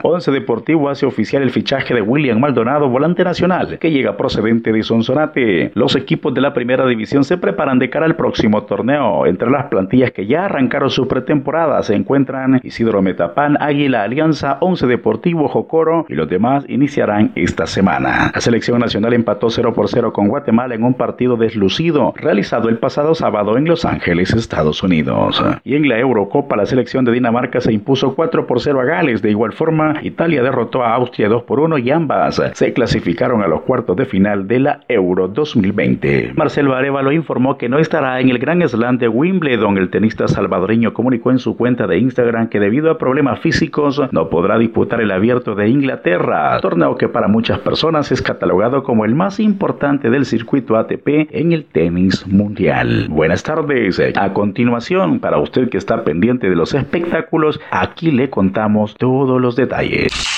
Once 0.03 0.31
Deportivo 0.31 0.89
hace 0.89 1.05
oficial 1.05 1.43
el 1.43 1.51
fichaje 1.51 1.93
de 1.93 2.01
William 2.01 2.39
Maldonado, 2.39 2.89
volante 2.89 3.23
nacional, 3.23 3.79
que 3.79 3.91
llega 3.91 4.17
procedente 4.17 4.71
de 4.71 4.83
Sonsonate. 4.83 5.71
Los 5.73 5.95
equipos 5.95 6.33
de 6.33 6.41
la 6.41 6.53
primera 6.53 6.85
división 6.85 7.23
se 7.23 7.37
preparan 7.37 7.79
de 7.79 7.89
cara 7.89 8.05
al 8.05 8.15
próximo 8.15 8.63
torneo. 8.63 9.25
Entre 9.25 9.49
las 9.49 9.65
plantillas 9.65 10.11
que 10.11 10.25
ya 10.25 10.45
arrancaron 10.45 10.89
su 10.89 11.07
pretemporada 11.07 11.81
se 11.83 11.95
encuentran 11.95 12.59
Isidro 12.63 13.01
Metapán, 13.01 13.57
Águila 13.61 14.03
Alianza, 14.03 14.57
Once 14.61 14.85
Deportivo, 14.85 15.47
Jocoro 15.47 16.05
y 16.09 16.15
los 16.15 16.29
demás 16.29 16.65
iniciarán 16.67 17.31
esta 17.35 17.67
semana. 17.67 18.31
La 18.33 18.41
selección 18.41 18.79
nacional 18.79 19.13
empató 19.13 19.49
0 19.49 19.73
por 19.73 19.87
0 19.87 20.13
con 20.13 20.27
Guatemala 20.27 20.75
en 20.75 20.83
un 20.83 20.93
partido 20.93 21.37
deslucido 21.37 22.13
realizado 22.15 22.69
el 22.69 22.77
pasado 22.77 23.15
sábado 23.15 23.57
en 23.57 23.65
Los 23.65 23.85
Ángeles, 23.85 24.33
Estados 24.33 24.83
Unidos. 24.83 25.43
Y 25.63 25.75
en 25.75 25.87
la 25.87 25.99
Eurocopa 25.99 26.55
la 26.55 26.65
selección 26.65 27.05
de 27.05 27.11
Dinamarca 27.11 27.61
se 27.61 27.73
impuso 27.73 28.15
4 28.15 28.47
por 28.47 28.59
0 28.59 28.81
a 28.81 28.83
De 28.97 29.29
igual 29.29 29.53
forma, 29.53 29.99
Italia 30.01 30.41
derrotó 30.41 30.83
a 30.83 30.95
Austria 30.95 31.29
2 31.29 31.43
por 31.43 31.59
1 31.59 31.77
y 31.77 31.91
ambas 31.91 32.41
se 32.53 32.73
clasificaron 32.73 33.43
a 33.43 33.47
los 33.47 33.61
cuartos 33.61 33.95
de 33.95 34.05
final 34.05 34.47
de 34.47 34.59
la 34.59 34.79
Euro 34.87 35.27
2020. 35.27 36.31
Marcelo 36.35 36.73
Arevalo 36.73 37.11
informó 37.11 37.59
que 37.59 37.69
no 37.69 37.77
estará 37.77 38.19
en 38.19 38.29
el 38.29 38.39
Gran 38.39 38.67
Slam 38.67 38.97
de 38.97 39.07
Wimbledon. 39.07 39.77
El 39.77 39.91
tenista 39.91 40.27
salvadoreño 40.27 40.95
comunicó 40.95 41.29
en 41.29 41.37
su 41.37 41.55
cuenta 41.55 41.85
de 41.85 41.99
Instagram 41.99 42.49
que 42.49 42.59
debido 42.59 42.89
a 42.89 42.97
problemas 42.97 43.39
físicos 43.39 44.01
no 44.11 44.29
podrá 44.29 44.57
disputar 44.57 44.99
el 44.99 45.11
abierto 45.11 45.53
de 45.53 45.69
Inglaterra, 45.69 46.59
torneo 46.59 46.97
que 46.97 47.07
para 47.07 47.27
muchas 47.27 47.59
personas 47.59 48.11
es 48.11 48.23
catalogado 48.23 48.81
como 48.81 49.05
el 49.05 49.13
más 49.13 49.39
importante 49.39 50.09
del 50.09 50.25
circuito 50.25 50.75
ATP 50.75 51.29
en 51.29 51.51
el 51.51 51.65
tenis 51.65 52.25
mundial. 52.25 53.05
Buenas 53.09 53.43
tardes. 53.43 54.01
A 54.15 54.33
continuación, 54.33 55.19
para 55.19 55.37
usted 55.37 55.69
que 55.69 55.77
está 55.77 56.03
pendiente 56.03 56.49
de 56.49 56.55
los 56.55 56.73
espectáculos, 56.73 57.59
aquí 57.69 58.09
le 58.09 58.31
contamos 58.31 58.86
todos 58.95 59.41
los 59.41 59.55
detalles. 59.55 60.36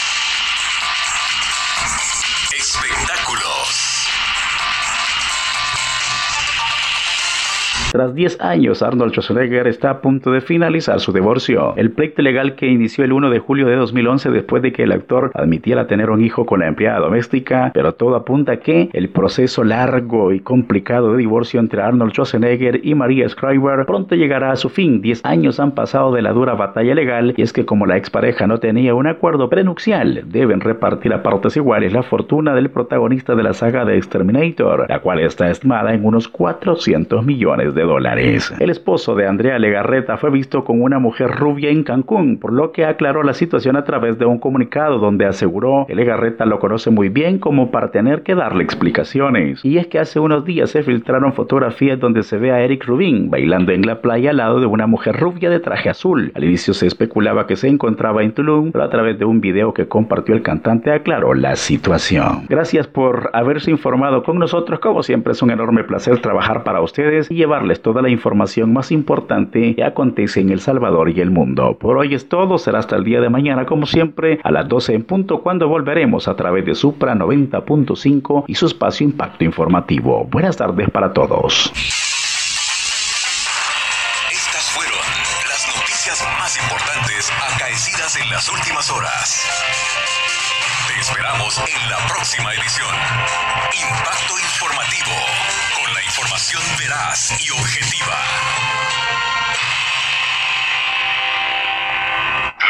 Tras 7.91 8.13
10 8.13 8.39
años, 8.41 8.83
Arnold 8.83 9.13
Schwarzenegger 9.13 9.65
está 9.65 9.89
a 9.89 10.01
punto 10.01 10.29
de 10.31 10.41
finalizar 10.41 10.99
su 10.99 11.11
divorcio. 11.11 11.73
El 11.75 11.89
pleito 11.89 12.21
legal 12.21 12.53
que 12.53 12.67
inició 12.67 13.03
el 13.03 13.11
1 13.11 13.31
de 13.31 13.39
julio 13.39 13.65
de 13.65 13.75
2011 13.77 14.29
después 14.29 14.61
de 14.61 14.71
que 14.71 14.83
el 14.83 14.91
actor 14.91 15.31
admitiera 15.33 15.87
tener 15.87 16.11
un 16.11 16.23
hijo 16.23 16.45
con 16.45 16.59
la 16.59 16.67
empleada 16.67 16.99
doméstica, 16.99 17.71
pero 17.73 17.95
todo 17.95 18.15
apunta 18.15 18.51
a 18.51 18.57
que 18.57 18.91
el 18.93 19.09
proceso 19.09 19.63
largo 19.63 20.31
y 20.31 20.39
complicado 20.39 21.13
de 21.13 21.17
divorcio 21.17 21.59
entre 21.59 21.81
Arnold 21.81 22.11
Schwarzenegger 22.11 22.81
y 22.83 22.93
Maria 22.93 23.27
Schreiber 23.27 23.87
pronto 23.87 24.13
llegará 24.13 24.51
a 24.51 24.55
su 24.55 24.69
fin. 24.69 25.01
10 25.01 25.25
años 25.25 25.59
han 25.59 25.71
pasado 25.71 26.13
de 26.13 26.21
la 26.21 26.31
dura 26.31 26.53
batalla 26.53 26.93
legal 26.93 27.33
y 27.37 27.41
es 27.41 27.53
que 27.53 27.65
como 27.65 27.87
la 27.87 27.97
expareja 27.97 28.45
no 28.45 28.59
tenía 28.59 28.93
un 28.93 29.07
acuerdo 29.07 29.49
prenupcial, 29.49 30.25
deben 30.27 30.61
repartir 30.61 31.11
a 31.11 31.23
partes 31.23 31.57
iguales 31.57 31.91
la 31.91 32.03
fortuna 32.03 32.53
del 32.53 32.69
protagonista 32.69 33.33
de 33.33 33.41
la 33.41 33.53
saga 33.53 33.83
de 33.83 33.97
Exterminator, 33.97 34.85
la 34.87 34.99
cual 34.99 35.21
está 35.21 35.49
estimada 35.49 35.95
en 35.95 36.05
unos 36.05 36.27
400 36.27 37.25
millones 37.25 37.73
de 37.73 37.78
dólares. 37.83 38.53
El 38.59 38.69
esposo 38.69 39.15
de 39.15 39.27
Andrea 39.27 39.59
Legarreta 39.59 40.17
fue 40.17 40.31
visto 40.31 40.63
con 40.63 40.81
una 40.81 40.99
mujer 40.99 41.31
rubia 41.31 41.69
en 41.69 41.83
Cancún, 41.83 42.39
por 42.39 42.53
lo 42.53 42.71
que 42.71 42.85
aclaró 42.85 43.23
la 43.23 43.33
situación 43.33 43.75
a 43.75 43.83
través 43.83 44.17
de 44.17 44.25
un 44.25 44.39
comunicado 44.39 44.99
donde 44.99 45.25
aseguró 45.25 45.85
que 45.87 45.95
Legarreta 45.95 46.45
lo 46.45 46.59
conoce 46.59 46.89
muy 46.89 47.09
bien 47.09 47.39
como 47.39 47.71
para 47.71 47.91
tener 47.91 48.23
que 48.23 48.35
darle 48.35 48.63
explicaciones. 48.63 49.63
Y 49.63 49.77
es 49.77 49.87
que 49.87 49.99
hace 49.99 50.19
unos 50.19 50.45
días 50.45 50.71
se 50.71 50.83
filtraron 50.83 51.33
fotografías 51.33 51.99
donde 51.99 52.23
se 52.23 52.37
ve 52.37 52.51
a 52.51 52.61
Eric 52.61 52.85
Rubin 52.85 53.29
bailando 53.29 53.71
en 53.71 53.85
la 53.85 54.01
playa 54.01 54.31
al 54.31 54.37
lado 54.37 54.59
de 54.59 54.65
una 54.65 54.87
mujer 54.87 55.15
rubia 55.17 55.49
de 55.49 55.59
traje 55.59 55.89
azul. 55.89 56.31
Al 56.35 56.43
inicio 56.43 56.73
se 56.73 56.87
especulaba 56.87 57.47
que 57.47 57.55
se 57.55 57.67
encontraba 57.67 58.23
en 58.23 58.33
Tulum, 58.33 58.71
pero 58.71 58.83
a 58.83 58.89
través 58.89 59.19
de 59.19 59.25
un 59.25 59.41
video 59.41 59.73
que 59.73 59.87
compartió 59.87 60.35
el 60.35 60.41
cantante 60.41 60.91
aclaró 60.91 61.33
la 61.33 61.55
situación. 61.55 62.45
Gracias 62.49 62.87
por 62.87 63.29
haberse 63.33 63.71
informado 63.71 64.23
con 64.23 64.39
nosotros. 64.39 64.79
Como 64.79 65.03
siempre 65.03 65.33
es 65.33 65.41
un 65.41 65.51
enorme 65.51 65.83
placer 65.83 66.19
trabajar 66.19 66.63
para 66.63 66.81
ustedes 66.81 67.29
y 67.29 67.35
llevarles 67.35 67.68
toda 67.75 68.01
la 68.01 68.09
información 68.09 68.73
más 68.73 68.91
importante 68.91 69.75
que 69.75 69.83
acontece 69.83 70.41
en 70.41 70.49
El 70.49 70.59
Salvador 70.59 71.09
y 71.09 71.21
el 71.21 71.31
mundo. 71.31 71.77
Por 71.79 71.97
hoy 71.97 72.15
es 72.15 72.27
todo, 72.27 72.57
será 72.57 72.79
hasta 72.79 72.95
el 72.95 73.03
día 73.03 73.21
de 73.21 73.29
mañana 73.29 73.65
como 73.65 73.85
siempre 73.85 74.39
a 74.43 74.51
las 74.51 74.67
12 74.67 74.95
en 74.95 75.03
punto 75.03 75.41
cuando 75.41 75.67
volveremos 75.67 76.27
a 76.27 76.35
través 76.35 76.65
de 76.65 76.75
Supra 76.75 77.15
90.5 77.15 78.45
y 78.47 78.55
su 78.55 78.65
espacio 78.65 79.05
Impacto 79.05 79.43
Informativo. 79.43 80.25
Buenas 80.25 80.57
tardes 80.57 80.89
para 80.89 81.13
todos. 81.13 81.71
Estas 84.31 84.69
fueron 84.71 84.99
las 85.47 85.67
noticias 85.75 86.27
más 86.39 86.57
importantes 86.57 87.31
acaecidas 87.55 88.19
en 88.21 88.29
las 88.29 88.49
últimas 88.51 88.91
horas. 88.91 89.45
Te 90.87 90.99
esperamos 90.99 91.57
en 91.59 91.89
la 91.89 91.97
próxima 92.07 92.53
edición. 92.53 92.95
Impacto 93.73 94.33
Informativo, 94.39 95.15
la 95.93 96.03
información 96.03 96.61
veraz 96.77 97.31
y 97.39 97.51
objetiva. 97.51 98.17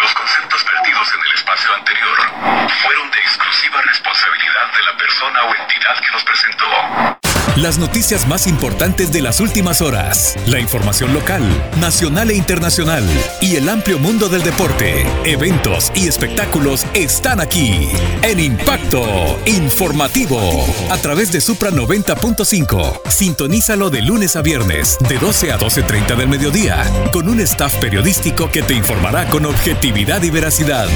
Los 0.01 0.13
conceptos 0.13 0.65
vertidos 0.65 1.13
en 1.13 1.21
el 1.21 1.33
espacio 1.33 1.73
anterior 1.75 2.17
fueron 2.81 3.11
de 3.11 3.19
exclusiva 3.19 3.81
responsabilidad 3.81 4.73
de 4.73 4.83
la 4.83 4.97
persona 4.97 5.43
o 5.43 5.55
entidad 5.55 5.99
que 5.99 6.11
los 6.11 6.23
presentó. 6.23 7.18
Las 7.57 7.77
noticias 7.77 8.27
más 8.27 8.47
importantes 8.47 9.11
de 9.11 9.21
las 9.21 9.39
últimas 9.41 9.81
horas, 9.81 10.35
la 10.47 10.59
información 10.59 11.13
local, 11.13 11.43
nacional 11.79 12.31
e 12.31 12.35
internacional. 12.35 13.03
Y 13.41 13.55
el 13.55 13.67
amplio 13.67 13.99
mundo 13.99 14.29
del 14.29 14.43
deporte, 14.43 15.05
eventos 15.25 15.91
y 15.93 16.07
espectáculos 16.07 16.85
están 16.93 17.41
aquí. 17.41 17.89
En 18.21 18.39
Impacto 18.39 19.39
Informativo. 19.45 20.39
A 20.89 20.97
través 20.97 21.31
de 21.33 21.41
Supra 21.41 21.71
90.5. 21.71 23.01
Sintonízalo 23.09 23.89
de 23.89 24.03
lunes 24.03 24.35
a 24.35 24.41
viernes 24.41 24.97
de 25.09 25.17
12 25.17 25.51
a 25.51 25.57
12.30 25.57 26.15
del 26.15 26.29
mediodía 26.29 26.85
con 27.11 27.27
un 27.27 27.41
staff 27.41 27.75
periodístico 27.75 28.49
que 28.49 28.61
te 28.61 28.73
informará 28.73 29.27
con 29.27 29.45
objetividad 29.45 30.23
y 30.23 30.29
veracidad. 30.29 30.87